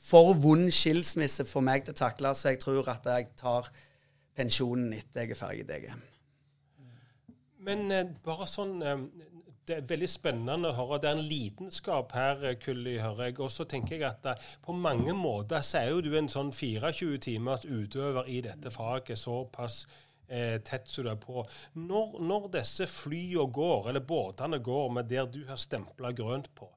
for 0.00 0.34
vond 0.40 0.68
skilsmisse 0.74 1.46
for 1.48 1.64
meg 1.64 1.86
til 1.86 1.96
å 1.96 2.00
takle, 2.04 2.34
så 2.34 2.52
jeg 2.52 2.60
tror 2.62 2.88
at 2.92 3.08
jeg 3.10 3.30
tar 3.38 3.70
pensjonen 4.36 4.92
etter 4.96 5.24
jeg 5.24 5.34
er 5.34 5.40
ferdig 5.40 5.64
i 5.64 5.70
DGM. 5.70 6.04
Men 7.66 7.88
eh, 7.90 8.12
bare 8.22 8.46
sånn 8.46 8.76
eh, 8.84 9.00
Det 9.66 9.80
er 9.80 9.86
veldig 9.90 10.06
spennende 10.06 10.70
å 10.70 10.76
høre. 10.76 11.00
Det 11.02 11.08
er 11.10 11.16
en 11.16 11.26
lidenskap 11.26 12.12
her, 12.14 12.44
eh, 12.46 12.58
Kulli, 12.62 12.98
hører 13.02 13.30
jeg. 13.30 13.40
Og 13.42 13.50
så 13.50 13.66
tenker 13.66 13.96
jeg 13.96 14.06
at 14.06 14.28
eh, 14.30 14.50
på 14.62 14.76
mange 14.76 15.14
måter 15.16 15.64
så 15.66 15.80
er 15.80 15.90
jo 15.90 16.04
du 16.04 16.12
en 16.14 16.30
sånn 16.30 16.52
24 16.54 17.18
timers 17.26 17.66
utøver 17.66 18.30
i 18.30 18.38
dette 18.46 18.70
faget. 18.70 19.18
Såpass 19.18 19.80
eh, 20.28 20.60
tett 20.62 20.86
som 20.88 21.08
du 21.08 21.10
er 21.10 21.18
på. 21.18 21.42
Når, 21.82 22.18
når 22.22 22.48
disse 22.60 22.86
flyene 22.90 23.48
går, 23.58 23.90
eller 23.90 24.06
båtene 24.06 24.62
går 24.62 24.92
med 24.98 25.10
der 25.10 25.26
du 25.26 25.42
har 25.48 25.58
stempla 25.58 26.12
grønt 26.14 26.52
på, 26.54 26.70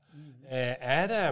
eh, 0.50 0.76
er 0.80 1.12
det 1.12 1.24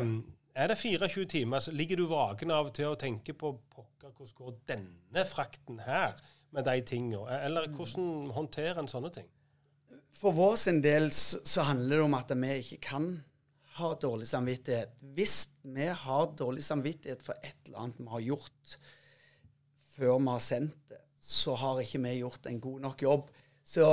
er 0.57 0.71
det 0.71 0.79
24 0.81 1.25
timer, 1.29 1.61
så 1.61 1.71
ligger 1.71 1.99
du 1.99 2.07
vaken 2.09 2.51
av 2.53 2.71
og 2.71 2.75
til 2.75 2.89
og 2.89 2.99
tenker 3.01 3.37
på 3.37 3.53
pokker, 3.73 4.09
hvordan 4.09 4.37
går 4.39 4.59
denne 4.69 5.25
frakten 5.29 5.81
her 5.85 6.17
med 6.55 6.65
de 6.65 6.81
tingene? 6.81 7.39
Eller 7.45 7.69
hvordan 7.69 8.31
håndterer 8.33 8.81
en 8.81 8.89
sånne 8.89 9.11
ting? 9.13 9.27
For 10.17 10.33
vår 10.33 10.55
sin 10.57 10.79
del 10.81 11.11
så, 11.13 11.43
så 11.45 11.67
handler 11.67 11.99
det 11.99 12.05
om 12.07 12.17
at 12.17 12.33
vi 12.33 12.53
ikke 12.63 12.79
kan 12.87 13.09
ha 13.77 13.91
dårlig 14.01 14.27
samvittighet. 14.31 14.95
Hvis 15.13 15.35
vi 15.61 15.89
har 15.93 16.31
dårlig 16.39 16.63
samvittighet 16.65 17.21
for 17.25 17.37
et 17.45 17.67
eller 17.67 17.83
annet 17.83 17.99
vi 18.01 18.13
har 18.15 18.23
gjort 18.31 18.77
før 19.97 20.17
vi 20.17 20.31
har 20.31 20.41
sendt 20.45 20.79
det, 20.89 21.03
så 21.21 21.53
har 21.59 21.83
ikke 21.83 22.01
vi 22.05 22.15
gjort 22.21 22.49
en 22.49 22.61
god 22.63 22.79
nok 22.87 23.03
jobb. 23.03 23.29
Så 23.61 23.85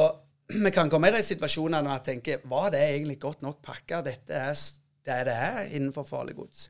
vi 0.64 0.73
kan 0.73 0.88
komme 0.92 1.11
i 1.11 1.16
de 1.18 1.21
situasjonene 1.26 1.92
og 1.92 2.06
tenke 2.06 2.40
var 2.49 2.71
det 2.73 2.80
egentlig 2.87 3.18
godt 3.21 3.44
nok 3.44 3.61
pakka? 3.64 4.00
Dette 4.06 4.40
er 4.40 4.56
det 5.07 5.25
det 5.29 5.35
er 5.37 5.71
innenfor 5.71 6.07
farlig 6.09 6.37
gods. 6.37 6.69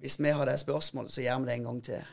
Hvis 0.00 0.18
vi 0.20 0.32
har 0.32 0.44
det 0.48 0.58
spørsmålet, 0.60 1.12
så 1.12 1.24
gjør 1.24 1.42
vi 1.42 1.50
det 1.50 1.56
en 1.56 1.68
gang 1.70 1.82
til. 1.84 2.06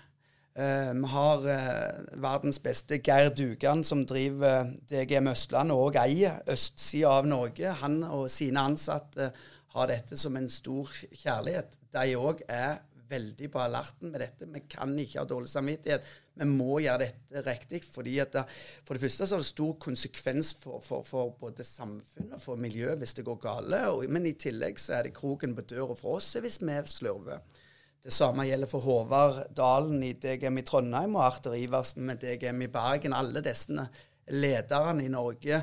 Uh, 0.53 0.91
vi 0.93 1.09
har 1.09 1.45
uh, 1.49 2.21
verdens 2.21 2.59
beste 2.59 2.99
Geir 3.01 3.33
Dugan, 3.33 3.83
som 3.83 4.05
driver 4.05 4.69
DGM 4.89 5.31
Østlandet 5.31 5.77
og 5.77 5.97
eier 5.97 6.43
østsida 6.53 7.15
av 7.17 7.27
Norge. 7.27 7.73
Han 7.81 8.03
og 8.03 8.29
sine 8.31 8.61
ansatte 8.61 9.31
har 9.73 9.89
dette 9.89 10.17
som 10.19 10.37
en 10.37 10.49
stor 10.49 10.91
kjærlighet. 11.09 11.73
De 11.93 12.17
òg 12.19 12.43
er 12.47 12.77
veldig 13.09 13.49
på 13.51 13.61
alerten 13.61 14.13
med 14.13 14.21
dette. 14.21 14.49
Vi 14.49 14.63
kan 14.69 14.93
ikke 14.99 15.21
ha 15.21 15.25
dårlig 15.29 15.49
samvittighet. 15.49 16.05
Vi 16.33 16.47
må 16.49 16.79
gjøre 16.81 17.05
dette 17.05 17.43
riktig. 17.45 17.83
fordi 17.93 18.17
at 18.19 18.33
det, 18.33 18.45
For 18.83 18.93
det 18.93 19.03
første 19.03 19.27
så 19.27 19.35
er 19.35 19.43
det 19.43 19.49
stor 19.49 19.73
konsekvens 19.79 20.53
for, 20.59 20.79
for, 20.81 21.03
for 21.05 21.35
både 21.39 21.63
samfunnet 21.63 22.33
og 22.33 22.41
for 22.41 22.55
miljøet 22.55 22.97
hvis 22.97 23.13
det 23.13 23.25
går 23.25 23.41
gale. 23.43 23.83
Og, 23.91 24.07
men 24.09 24.25
i 24.25 24.33
tillegg 24.33 24.79
så 24.81 24.97
er 24.97 25.03
det 25.03 25.13
kroken 25.17 25.53
på 25.55 25.67
døra 25.69 25.95
for 25.95 26.17
oss 26.17 26.33
hvis 26.41 26.61
vi 26.61 26.79
slurver. 26.85 27.43
Det 28.03 28.11
samme 28.11 28.43
gjelder 28.43 28.67
for 28.67 28.83
Håvard 28.83 29.53
Dalen 29.55 30.01
i 30.03 30.11
DGM 30.19 30.57
i 30.59 30.65
Trondheim 30.67 31.13
og 31.15 31.23
Arthur 31.23 31.53
Iversen 31.55 32.03
med 32.03 32.19
DGM 32.19 32.65
i 32.65 32.67
Bergen. 32.67 33.13
Alle 33.15 33.39
disse 33.45 33.85
lederne 34.27 35.05
i 35.05 35.11
Norge 35.11 35.61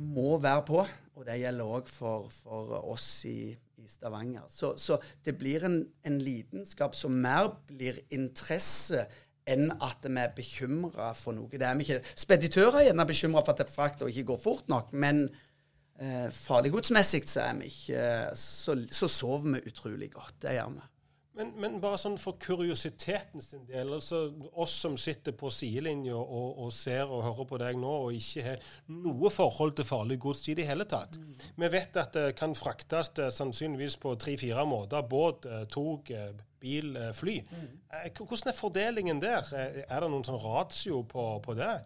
må 0.00 0.38
være 0.42 0.64
på. 0.66 0.82
Og 1.14 1.26
det 1.28 1.36
gjelder 1.42 1.70
òg 1.76 1.90
for, 1.92 2.30
for, 2.32 2.72
oss 2.90 3.06
i, 3.28 3.52
i 3.52 3.86
Stavanger. 3.86 4.48
Så, 4.48 4.72
så, 4.80 4.96
det 5.22 5.36
blir 5.38 5.66
en, 5.68 5.82
en 6.02 6.18
lidenskap 6.18 6.96
som 6.96 7.12
mer 7.12 7.52
blir 7.68 8.00
interesse 8.10 9.04
enn 9.52 9.70
at 9.82 10.06
vi 10.06 10.22
er 10.22 10.34
bekymra 10.36 11.12
for 11.18 11.36
noe. 11.36 11.50
Det 11.52 11.66
er 11.66 11.78
vi 11.78 11.86
ikke. 11.86 12.00
Speditører 12.24 12.80
er 12.80 12.88
gjerne 12.90 13.08
bekymra 13.08 13.44
for 13.46 13.58
at 13.58 13.72
frakta 13.72 14.08
ikke 14.10 14.28
går 14.32 14.40
fort 14.42 14.70
nok, 14.72 14.92
men 14.92 15.26
eh, 16.00 16.28
farliggodsmessig 16.34 17.26
så 17.28 17.48
er 17.48 17.60
vi 17.60 17.72
ikke 17.72 18.06
så, 18.38 18.78
så 18.90 19.10
sover 19.10 19.56
vi 19.56 19.66
utrolig 19.72 20.12
godt. 20.14 20.40
Det 20.46 20.56
gjør 20.58 20.74
vi. 20.78 20.88
Men, 21.40 21.52
men, 21.62 21.76
bare 21.80 21.96
sånn 22.00 22.18
for 22.20 22.36
kuriositeten 22.42 23.40
sin 23.40 23.62
del, 23.68 23.94
altså 23.94 24.24
oss 24.60 24.74
som 24.82 24.96
sitter 25.00 25.32
på 25.38 25.48
sidelinja 25.54 26.18
og, 26.18 26.58
og, 26.58 26.72
ser 26.74 27.06
og 27.06 27.22
hører 27.24 27.46
på 27.48 27.60
deg 27.62 27.78
nå, 27.80 27.92
og 28.08 28.16
ikke 28.18 28.44
har 28.44 28.66
noe 28.92 29.30
forhold 29.32 29.76
til 29.78 29.86
farlig 29.88 30.18
gods 30.20 30.42
i 30.50 30.56
det 30.58 30.66
hele 30.68 30.84
tatt. 30.90 31.16
Mm. 31.16 31.30
Vi 31.62 31.70
vet 31.72 32.00
at 32.02 32.18
det 32.18 32.26
kan 32.40 32.56
fraktes 32.58 33.14
eh, 33.16 33.30
sannsynligvis 33.32 33.96
på 34.02 34.16
tre-fire 34.20 34.66
måter. 34.68 35.06
Båt, 35.06 35.46
eh, 35.46 35.64
tog, 35.70 36.10
eh, 36.12 36.34
bil, 36.60 36.92
fly. 37.16 37.38
Mm. 37.50 37.70
Hvordan 38.18 38.52
er 38.52 38.58
fordelingen 38.58 39.22
der? 39.22 39.48
Er 39.56 40.04
det 40.04 40.10
noen 40.10 40.26
sånn 40.26 40.40
ratio 40.42 41.02
på, 41.08 41.32
på 41.44 41.56
det? 41.58 41.78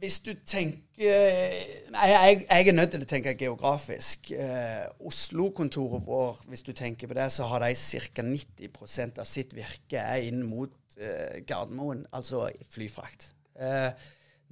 Hvis 0.00 0.18
du 0.20 0.32
tenker 0.44 0.82
jeg, 0.98 1.60
jeg, 1.94 2.40
jeg, 2.42 2.68
er 2.68 2.74
nødt 2.74 2.90
til 2.92 3.04
å 3.04 3.08
tenke 3.08 3.36
geografisk. 3.38 4.32
Eh, 4.34 4.82
Oslo-kontoret 5.08 6.04
vår, 6.04 6.42
hvis 6.50 6.64
du 6.66 6.72
tenker 6.76 7.08
på 7.08 7.16
det, 7.16 7.28
så 7.32 7.46
har 7.48 7.62
de 7.64 7.70
ca. 7.76 8.24
90% 8.26 9.22
av 9.22 9.30
sitt 9.30 9.54
virke 9.56 10.02
er 10.02 10.26
inn 10.26 10.42
mot 10.48 10.98
eh, 10.98 11.38
Gardermoen, 11.46 12.04
altså 12.16 12.48
flyfrakt. 12.74 13.30
Eh, 13.56 13.88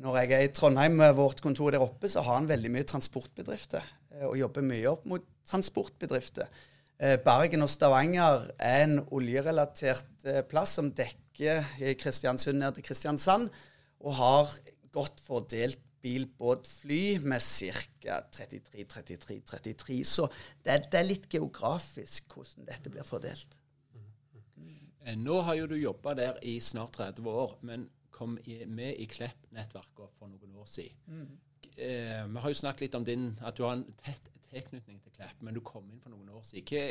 når 0.05 0.20
jeg 0.20 0.33
er 0.35 0.46
i 0.46 0.53
Trondheim 0.55 1.03
vårt 1.18 1.42
kontor 1.44 1.74
der 1.74 1.85
oppe, 1.85 2.09
så 2.11 2.24
har 2.24 2.40
han 2.40 2.48
veldig 2.50 2.72
mye 2.72 2.88
transportbedrifter. 2.88 3.85
Eh, 4.14 4.27
og 4.29 4.38
jobber 4.38 4.64
mye 4.66 4.87
opp 4.90 5.05
mot 5.11 5.27
transportbedrifter. 5.50 6.48
Eh, 7.02 7.16
Bergen 7.18 7.64
og 7.66 7.70
Stavanger 7.72 8.48
er 8.62 8.85
en 8.85 9.00
oljerelatert 9.14 10.28
eh, 10.30 10.42
plass 10.46 10.76
som 10.78 10.92
dekker 10.94 11.64
Kristiansund 11.98 12.61
ned 12.61 12.76
til 12.76 12.87
Kristiansand, 12.87 13.48
og 14.04 14.14
har 14.14 14.52
godt 14.94 15.22
fordelt 15.24 15.80
bil, 16.04 16.26
båt, 16.38 16.68
fly 16.68 17.18
med 17.24 17.40
ca. 17.40 18.20
33, 18.33 18.85
33, 18.85 19.40
33. 19.48 19.98
Så 20.04 20.28
det, 20.62 20.85
det, 20.92 21.00
er 21.00 21.09
litt 21.09 21.28
geografisk 21.33 22.37
hvordan 22.37 22.68
dette 22.68 22.92
blir 22.92 23.07
fordelt. 23.09 23.57
Mm. 23.94 25.16
Nå 25.24 25.40
har 25.48 25.59
jo 25.59 25.70
du 25.72 25.78
jobba 25.80 26.14
der 26.18 26.38
i 26.44 26.59
snart 26.61 26.98
30 27.00 27.30
år, 27.30 27.57
men 27.64 27.88
kom 28.14 28.37
med 28.66 29.00
i 29.00 29.09
Klepp-nettverket 29.11 30.12
for 30.18 30.30
noen 30.30 30.61
år 30.61 30.68
siden. 30.70 31.00
Mm. 31.09 31.33
Eh, 31.74 32.22
vi 32.28 32.44
har 32.44 32.52
jo 32.52 32.61
snakket 32.61 32.87
litt 32.87 33.00
om 33.00 33.09
din, 33.09 33.33
at 33.42 33.57
du 33.57 33.64
har 33.66 33.78
en 33.78 33.88
tett 34.04 34.28
tilknytning 34.55 35.03
til 35.03 35.14
Klepp, 35.14 35.43
men 35.43 35.57
du 35.57 35.62
kom 35.64 35.87
inn 35.90 36.03
for 36.03 36.14
noen 36.14 36.31
år 36.35 36.45
siden. 36.47 36.67
Hva, 36.71 36.83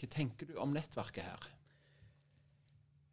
hva 0.00 0.10
tenker 0.12 0.50
du 0.50 0.58
om 0.60 0.74
nettverket 0.76 1.26
her? 1.26 1.52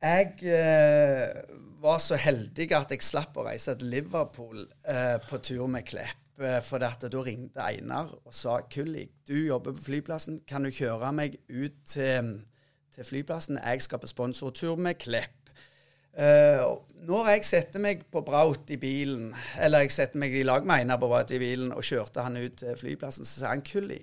Jeg 0.01 0.39
eh, 0.49 1.41
var 1.81 1.99
så 2.01 2.17
heldig 2.17 2.65
at 2.73 2.89
jeg 2.89 3.05
slapp 3.05 3.35
å 3.37 3.45
reise 3.45 3.75
til 3.77 3.91
Liverpool 3.93 4.63
eh, 4.89 5.17
på 5.27 5.37
tur 5.45 5.67
med 5.69 5.85
Klepp. 5.85 6.23
Eh, 6.41 6.57
for 6.65 6.81
da 6.81 6.89
ringte 7.21 7.61
Einar 7.61 8.09
og 8.23 8.33
sa 8.33 8.57
Kulli, 8.65 9.05
du 9.29 9.35
jobber 9.37 9.75
på 9.77 9.85
flyplassen. 9.91 10.39
Kan 10.49 10.65
du 10.65 10.71
kjøre 10.73 11.11
meg 11.13 11.37
ut 11.49 11.77
til, 11.85 12.33
til 12.95 13.05
flyplassen? 13.05 13.61
Jeg 13.61 13.85
skal 13.85 14.01
på 14.01 14.09
sponsortur 14.09 14.81
med 14.81 14.97
Klepp. 14.97 15.37
Uh, 16.11 16.81
når 17.07 17.29
jeg 17.31 17.45
setter 17.47 17.81
meg 17.81 18.01
på 18.11 18.21
Braut 18.25 18.69
i 18.73 18.77
bilen, 18.77 19.31
eller 19.61 19.85
jeg 19.85 19.93
setter 19.95 20.19
meg 20.21 20.35
i 20.35 20.43
lag 20.43 20.65
med 20.67 20.83
Einar 20.83 20.99
på 21.01 21.07
Braut 21.09 21.31
i 21.31 21.39
bilen 21.41 21.71
og 21.73 21.85
kjørte 21.87 22.25
han 22.25 22.35
ut 22.37 22.59
til 22.59 22.75
flyplassen, 22.77 23.25
så 23.25 23.43
sa 23.43 23.53
han 23.53 23.63
Kulli, 23.65 24.01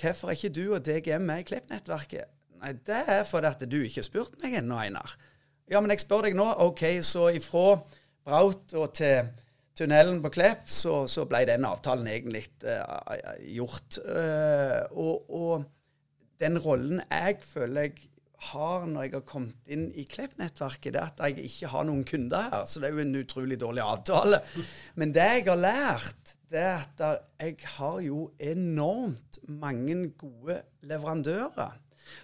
hvorfor 0.00 0.32
er 0.32 0.38
ikke 0.38 0.54
du 0.56 0.64
og 0.72 0.80
DGM 0.86 1.28
med 1.28 1.42
i 1.42 1.46
Klepp-nettverket? 1.50 2.32
Nei, 2.62 2.72
det 2.86 3.02
er 3.10 3.22
fordi 3.28 3.50
at 3.50 3.62
du 3.66 3.78
ikke 3.82 4.00
har 4.00 4.08
spurt 4.08 4.40
meg 4.42 4.56
ennå, 4.58 4.78
Einar. 4.78 5.14
Ja, 5.70 5.80
men 5.80 5.92
jeg 5.94 6.02
spør 6.02 6.26
deg 6.26 6.36
nå. 6.38 6.46
OK, 6.62 6.82
så 7.04 7.28
ifra 7.34 7.76
Braut 8.22 8.74
og 8.78 8.92
til 8.96 9.30
tunnelen 9.78 10.20
på 10.22 10.32
Klepp, 10.34 10.66
så, 10.70 11.02
så 11.10 11.24
ble 11.28 11.44
den 11.48 11.66
avtalen 11.66 12.08
egentlig 12.10 12.44
uh, 12.64 13.36
gjort. 13.46 13.98
Uh, 14.04 14.82
og, 14.92 15.30
og, 15.30 15.70
den 16.42 16.56
rollen 16.58 16.98
jeg 17.06 17.36
føler 17.46 17.84
jeg 17.84 18.08
har 18.50 18.86
når 18.88 19.06
jeg 19.06 19.14
har 19.14 19.24
kommet 19.28 19.72
inn 19.72 19.88
i 19.98 20.04
Klepp-nettverket, 20.08 20.96
er 20.96 21.10
at 21.10 21.20
jeg 21.26 21.46
ikke 21.48 21.70
har 21.72 21.86
noen 21.88 22.04
kunder 22.08 22.48
her. 22.50 22.64
Så 22.68 22.82
det 22.82 22.88
er 22.88 22.96
jo 22.96 23.04
en 23.04 23.20
utrolig 23.20 23.58
dårlig 23.60 23.84
avtale. 23.84 24.40
Men 24.98 25.14
det 25.14 25.26
jeg 25.28 25.46
har 25.48 25.60
lært, 25.60 26.34
det 26.52 26.62
er 26.62 26.82
at 26.82 27.04
jeg 27.40 27.56
har 27.76 28.00
jo 28.04 28.24
enormt 28.42 29.38
mange 29.48 29.98
gode 30.20 30.58
leverandører. 30.88 31.78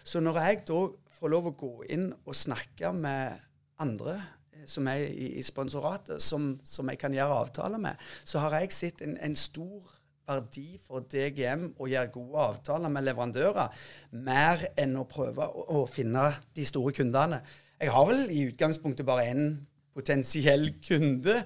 Så 0.04 0.20
når 0.20 0.40
jeg 0.42 0.64
da 0.68 0.80
får 1.18 1.32
lov 1.32 1.50
å 1.50 1.56
gå 1.58 1.72
inn 1.94 2.10
og 2.12 2.36
snakke 2.36 2.92
med 2.94 3.38
andre 3.82 4.16
eh, 4.54 4.66
som 4.68 4.88
er 4.90 5.06
i 5.08 5.42
sponsoratet, 5.46 6.22
som, 6.22 6.56
som, 6.66 6.90
jeg 6.90 7.00
kan 7.00 7.14
gjøre 7.14 7.42
avtaler 7.44 7.82
med, 7.82 8.08
så 8.24 8.42
har 8.44 8.58
jeg 8.58 8.74
sett 8.74 9.02
en, 9.06 9.16
en 9.22 9.38
stor 9.38 9.97
verdi 10.28 10.66
for 10.84 11.06
DGM 11.08 11.70
å 11.80 11.88
gjøre 11.88 12.12
gode 12.14 12.44
avtaler 12.50 12.92
med 12.92 13.06
leverandører, 13.08 13.80
mer 14.28 14.68
enn 14.78 14.98
å 15.00 15.06
prøve 15.08 15.48
å, 15.48 15.64
å 15.80 15.86
finne 15.90 16.28
de 16.56 16.68
store 16.68 16.94
kundene. 16.96 17.40
Jeg 17.78 17.94
har 17.94 18.06
vel 18.08 18.24
i 18.34 18.44
utgangspunktet 18.50 19.06
bare 19.06 19.26
én 19.30 19.50
potensiell 19.94 20.70
kunde. 20.84 21.42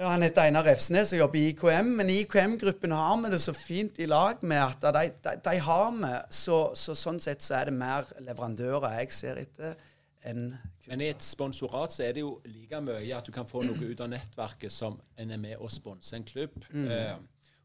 Han 0.00 0.24
heter 0.24 0.48
Einar 0.48 0.64
Refsnes 0.64 1.12
og 1.12 1.20
jobber 1.20 1.38
i 1.38 1.48
IKM. 1.52 1.92
Men 1.98 2.10
IKM-gruppen 2.10 2.94
har 2.96 3.16
vi 3.22 3.30
det 3.34 3.40
så 3.44 3.52
fint 3.52 3.98
i 4.00 4.08
lag 4.08 4.42
med 4.42 4.62
at 4.62 4.86
de, 4.96 5.10
de, 5.24 5.36
de 5.44 5.56
har 5.66 5.90
vi. 5.98 6.12
Så, 6.32 6.60
så, 6.78 6.96
sånn 6.98 7.20
sett 7.22 7.44
så 7.44 7.58
er 7.60 7.70
det 7.70 7.76
mer 7.76 8.08
leverandører 8.24 8.98
jeg 9.00 9.12
ser 9.14 9.42
etter 9.42 9.76
enn 10.22 10.52
Men 10.86 11.02
i 11.02 11.08
et 11.10 11.22
sponsorat 11.22 11.92
så 11.94 12.04
er 12.06 12.16
det 12.16 12.22
jo 12.22 12.36
like 12.46 12.78
mye 12.82 13.16
at 13.16 13.26
du 13.26 13.32
kan 13.34 13.46
få 13.48 13.64
noe 13.66 13.90
ut 13.90 14.00
av 14.02 14.10
nettverket 14.10 14.72
som 14.72 14.98
en 15.18 15.34
er 15.34 15.40
med 15.42 15.58
og 15.58 15.70
sponser 15.70 16.18
en 16.18 16.26
klubb. 16.26 16.56
Mm. 16.70 16.88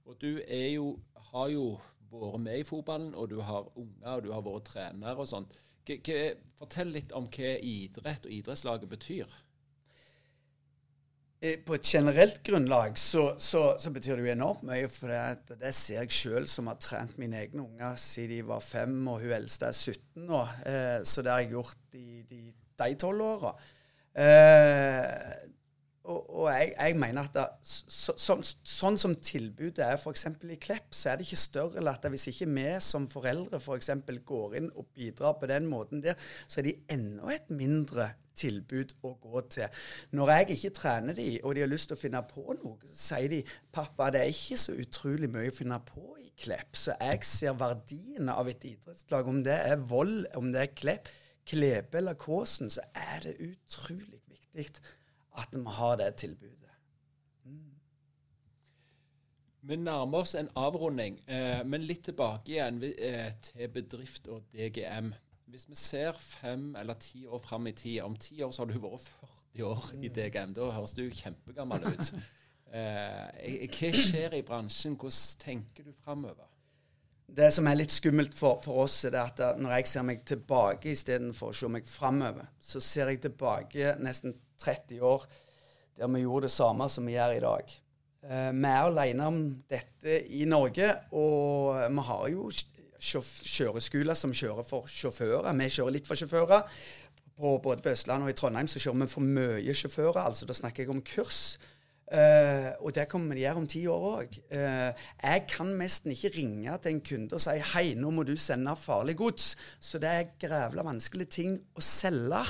Og 0.08 0.16
du 0.22 0.38
jo, 0.40 0.92
har 1.32 1.50
jo 1.52 1.64
vært 2.12 2.44
med 2.44 2.62
i 2.62 2.68
fotballen, 2.68 3.12
og 3.16 3.28
du 3.32 3.42
har 3.44 3.68
unger, 3.76 4.14
og 4.14 4.24
du 4.24 4.32
har 4.32 4.46
vært 4.46 4.70
trener 4.72 5.20
og 5.20 5.28
sånt. 5.28 5.58
Fortell 6.60 6.94
litt 6.96 7.14
om 7.16 7.28
hva 7.32 7.52
idrett 7.64 8.28
og 8.28 8.34
idrettslaget 8.40 8.90
betyr. 8.92 9.36
eh, 11.40 11.60
på 11.60 11.76
et 11.76 11.86
generelt 11.86 12.40
grunnlag 12.44 12.98
så, 12.98 13.36
så, 13.40 13.78
så, 13.80 13.92
betyr 13.94 14.18
det 14.18 14.26
jo 14.26 14.32
enormt 14.34 14.64
mye. 14.68 14.88
For 14.92 15.12
det, 15.12 15.58
det 15.62 15.74
ser 15.76 16.02
jeg 16.02 16.16
sjøl, 16.16 16.48
som 16.48 16.72
har 16.72 16.80
trent 16.82 17.20
mine 17.22 17.44
egne 17.44 17.68
unger 17.68 18.00
siden 18.02 18.36
de 18.36 18.48
var 18.48 18.64
fem, 18.64 18.96
og 19.08 19.22
hun 19.22 19.36
eldste 19.38 19.70
er 19.70 19.76
17 19.76 20.24
nå. 20.28 20.42
Eh, 20.72 20.98
så 21.04 21.24
det 21.24 21.34
har 21.34 21.44
jeg 21.44 21.54
gjort 21.56 22.00
i 22.00 22.24
de, 22.32 22.42
de 22.80 22.90
tolv 23.04 23.28
åra. 23.28 23.54
Eh, 24.18 25.57
og, 26.08 26.30
og 26.40 26.46
jeg, 26.54 26.72
jeg, 26.78 26.96
mener 27.00 27.28
at 27.28 27.34
det, 27.36 27.46
så, 27.68 28.14
så, 28.16 28.38
sånn 28.64 29.00
som 29.00 29.16
tilbudet 29.20 29.84
er 29.84 29.98
f.eks. 30.00 30.28
i 30.48 30.60
Klepp, 30.62 30.94
så 30.96 31.12
er 31.12 31.20
det 31.20 31.28
ikke 31.28 31.40
større 31.42 31.82
eller 31.82 31.98
at 31.98 32.08
hvis 32.12 32.30
ikke 32.32 32.48
vi 32.54 32.68
som 32.84 33.10
foreldre 33.12 33.60
f.eks. 33.60 33.92
For 34.08 34.22
går 34.32 34.56
inn 34.62 34.70
og 34.76 34.88
bidrar 34.96 35.36
på 35.40 35.50
den 35.52 35.68
måten 35.70 36.04
der, 36.04 36.16
så 36.48 36.62
er 36.62 36.70
de 36.70 36.78
enda 36.96 37.34
et 37.36 37.52
mindre 37.52 38.14
tilbud 38.38 38.94
å 39.08 39.14
gå 39.22 39.42
til. 39.52 39.82
Når 40.16 40.32
jeg 40.34 40.50
ikke 40.56 40.74
trener 40.78 41.18
de, 41.18 41.28
og 41.44 41.56
de 41.58 41.64
har 41.66 41.72
lyst 41.72 41.92
til 41.92 41.98
å 41.98 42.02
finne 42.02 42.22
på 42.30 42.46
noe, 42.54 42.92
så 42.92 43.18
sier 43.18 43.32
de 43.34 43.42
pappa, 43.74 44.12
det 44.14 44.24
er 44.24 44.34
ikke 44.34 44.60
så 44.62 44.76
utrolig 44.78 45.30
mye 45.34 45.52
å 45.52 45.56
finne 45.56 45.80
på 45.88 46.06
i 46.22 46.30
Klepp. 46.38 46.78
Så 46.78 46.96
jeg 47.02 47.26
ser 47.28 47.58
verdiene 47.58 48.36
av 48.38 48.50
et 48.52 48.64
idrettslag. 48.70 49.28
Om 49.28 49.42
det 49.48 49.58
er 49.72 49.82
Vold, 49.90 50.30
om 50.40 50.54
det 50.54 50.64
er 50.64 50.76
Klepp, 50.78 51.12
Klebe 51.48 52.00
eller 52.00 52.18
Kåsen, 52.20 52.70
så 52.72 52.84
er 52.94 53.24
det 53.24 53.38
utrolig 53.42 54.22
viktig 54.28 54.70
at 55.38 55.54
vi 55.54 55.64
har 55.78 55.98
det 56.00 56.16
tilbudet. 56.24 56.74
Mm. 57.46 57.76
Vi 59.62 59.76
nærmer 59.76 60.26
oss 60.26 60.36
en 60.36 60.50
avrunding, 60.56 61.22
eh, 61.28 61.64
men 61.66 61.86
litt 61.86 62.04
tilbake 62.10 62.56
igjen 62.56 62.82
eh, 62.84 63.32
til 63.42 63.72
bedrift 63.74 64.28
og 64.34 64.48
DGM. 64.54 65.14
Hvis 65.48 65.70
vi 65.70 65.78
ser 65.80 66.18
fem 66.20 66.76
eller 66.76 67.00
ti 67.00 67.26
år 67.26 67.40
fram 67.40 67.68
i 67.68 67.72
tid 67.72 68.02
Om 68.04 68.18
ti 68.20 68.42
år 68.44 68.52
så 68.52 68.66
har 68.66 68.72
du 68.72 68.82
vært 68.84 69.06
40 69.08 69.64
år 69.64 69.86
i 70.04 70.10
DGM. 70.12 70.54
Da 70.58 70.72
høres 70.76 70.94
du 70.98 71.06
kjempegammel 71.10 71.94
ut. 71.94 72.12
Eh, 72.68 73.62
hva 73.72 73.90
skjer 73.96 74.34
i 74.36 74.42
bransjen? 74.44 74.98
Hvordan 75.00 75.38
tenker 75.40 75.86
du 75.88 75.94
framover? 76.04 76.50
Det 77.28 77.48
som 77.56 77.68
er 77.68 77.78
litt 77.78 77.94
skummelt 77.96 78.36
for, 78.36 78.60
for 78.60 78.84
oss, 78.84 78.98
er 79.08 79.16
at 79.22 79.40
når 79.56 79.78
jeg 79.78 79.88
ser 79.88 80.04
meg 80.04 80.26
tilbake 80.28 80.92
istedenfor 80.92 81.54
å 81.54 81.56
se 81.56 81.70
meg 81.72 81.88
framover, 81.88 82.50
så 82.60 82.82
ser 82.84 83.12
jeg 83.14 83.22
tilbake 83.24 83.94
nesten 84.04 84.36
30 84.62 85.04
år 85.06 85.28
der 85.98 86.10
vi 86.14 86.22
gjorde 86.22 86.46
det 86.46 86.54
samme 86.54 86.86
som 86.94 87.08
vi 87.10 87.16
gjør 87.16 87.36
i 87.36 87.44
dag. 87.44 87.72
Eh, 88.28 88.50
vi 88.54 88.70
er 88.70 88.84
alene 88.86 89.30
om 89.32 89.40
dette 89.70 90.20
i 90.30 90.46
Norge, 90.46 90.92
og 91.12 91.80
vi 91.90 92.04
har 92.10 92.28
jo 92.34 92.50
kjøreskoler 92.98 94.18
som 94.18 94.34
kjører 94.34 94.66
for 94.68 94.90
sjåfører. 94.90 95.50
Vi 95.58 95.70
kjører 95.74 95.96
litt 95.98 96.10
for 96.10 96.20
sjåfører. 96.20 96.68
På, 97.38 97.58
både 97.62 97.84
på 97.86 97.94
Østlandet 97.94 98.26
og 98.26 98.34
i 98.34 98.38
Trondheim 98.38 98.70
så 98.70 98.82
kjører 98.82 99.04
vi 99.04 99.10
for 99.12 99.26
mye 99.26 99.74
sjåfører. 99.78 100.22
altså 100.26 100.46
Da 100.50 100.58
snakker 100.58 100.84
jeg 100.84 100.94
om 100.94 101.02
kurs. 101.06 101.58
Uh, 102.08 102.72
og 102.88 102.94
det 102.96 103.10
kommer 103.12 103.36
de 103.36 103.42
gjøre 103.42 103.60
om 103.60 103.66
ti 103.68 103.82
år 103.92 104.04
òg. 104.14 104.36
Eh, 104.56 105.08
jeg 105.20 105.42
kan 105.52 105.74
nesten 105.76 106.14
ikke 106.14 106.32
ringe 106.38 106.78
til 106.80 106.94
en 106.94 107.02
kunde 107.04 107.36
og 107.36 107.44
si 107.44 107.58
hei, 107.74 107.90
nå 108.00 108.14
må 108.16 108.24
du 108.24 108.32
sende 108.40 108.78
farlig 108.80 109.18
gods. 109.20 109.50
Så 109.84 110.00
det 110.00 110.14
er 110.14 110.30
grævla 110.40 110.88
vanskelige 110.88 111.34
ting 111.36 111.58
å 111.76 111.84
selge. 111.84 112.46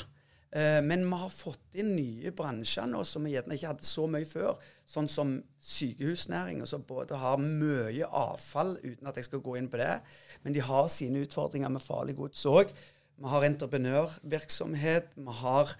Uh, 0.55 0.79
men 0.85 1.03
vi 1.03 1.17
har 1.19 1.33
fått 1.33 1.75
inn 1.75 1.89
nye 1.97 2.31
bransjer 2.35 2.87
nå 2.87 3.01
som 3.05 3.25
vi 3.27 3.33
gjerne 3.33 3.57
ikke 3.57 3.71
hadde 3.73 3.87
så 3.87 4.05
mye 4.11 4.27
før. 4.27 4.55
Sånn 4.87 5.09
som 5.11 5.33
sykehusnæringa, 5.59 6.67
som 6.69 6.85
både 6.87 7.19
har 7.19 7.41
mye 7.41 8.07
avfall, 8.07 8.77
uten 8.83 9.11
at 9.11 9.19
jeg 9.19 9.27
skal 9.27 9.43
gå 9.43 9.57
inn 9.59 9.67
på 9.71 9.81
det. 9.81 9.97
Men 10.45 10.55
de 10.55 10.63
har 10.63 10.87
sine 10.93 11.25
utfordringer 11.25 11.73
med 11.73 11.83
farlig 11.83 12.15
gods 12.19 12.45
òg. 12.47 12.71
Vi 13.17 13.31
har 13.33 13.47
entreprenørvirksomhet. 13.47 15.15
Vi 15.17 15.37
har 15.41 15.75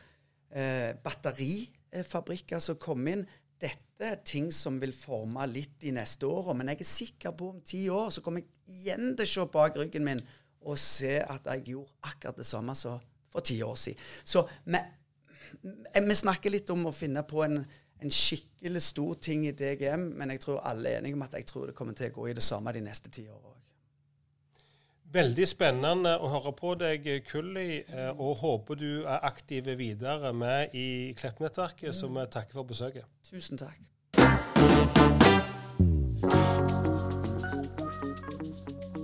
batterifabrikker 1.04 2.62
som 2.64 2.80
kommer 2.82 3.18
inn. 3.18 3.26
Dette 3.58 4.06
er 4.06 4.20
ting 4.26 4.52
som 4.54 4.78
vil 4.82 4.94
forme 4.94 5.46
litt 5.50 5.80
de 5.82 5.92
neste 5.96 6.28
åra, 6.30 6.54
men 6.54 6.70
jeg 6.72 6.84
er 6.84 6.90
sikker 6.90 7.34
på 7.38 7.52
om 7.56 7.62
ti 7.66 7.88
år 7.90 8.12
så 8.14 8.22
kommer 8.26 8.44
jeg 8.44 8.78
igjen 8.78 9.16
til 9.18 9.26
å 9.26 9.32
se 9.32 9.46
bak 9.54 9.80
ryggen 9.80 10.06
min 10.06 10.22
og 10.68 10.78
se 10.82 11.16
at 11.22 11.48
jeg 11.54 11.72
gjorde 11.72 11.96
akkurat 12.10 12.38
det 12.38 12.46
samme 12.46 12.76
som 12.78 13.00
for 13.38 13.46
ti 13.46 13.60
år 13.64 13.76
siden. 13.76 14.08
Så 14.24 14.48
vi, 14.66 14.80
vi 16.08 16.16
snakker 16.16 16.54
litt 16.54 16.70
om 16.74 16.90
å 16.90 16.96
finne 16.96 17.24
på 17.28 17.44
en, 17.46 17.60
en, 18.02 18.14
skikkelig 18.14 18.82
stor 18.82 19.20
ting 19.22 19.46
i 19.48 19.54
DGM, 19.58 20.10
men 20.18 20.34
jeg 20.34 20.44
tror 20.46 20.64
alle 20.66 20.90
er 20.90 21.02
enige 21.02 21.20
om 21.20 21.28
at 21.28 21.38
jeg 21.38 21.48
tror 21.50 21.70
det 21.70 21.78
kommer 21.78 21.98
til 21.98 22.12
å 22.12 22.18
gå 22.18 22.32
i 22.32 22.36
det 22.38 22.46
samme 22.46 22.74
de 22.74 22.84
neste 22.86 23.14
ti 23.14 23.28
åra. 23.30 23.54
Veldig 25.08 25.46
spennende 25.48 26.18
å 26.20 26.28
høre 26.34 26.52
på 26.52 26.74
deg, 26.76 27.06
Kulli, 27.30 27.80
eh, 27.88 28.10
og 28.12 28.42
håper 28.42 28.76
du 28.76 28.90
er 29.06 29.24
aktiv 29.30 29.70
videre 29.80 30.34
med 30.36 30.76
i 30.76 31.14
Klepp-nettverket, 31.18 31.96
så 31.96 32.12
vi 32.12 32.28
takker 32.28 32.60
for 32.60 32.68
besøket. 32.68 33.08
Tusen 33.30 33.62
takk. 33.62 33.80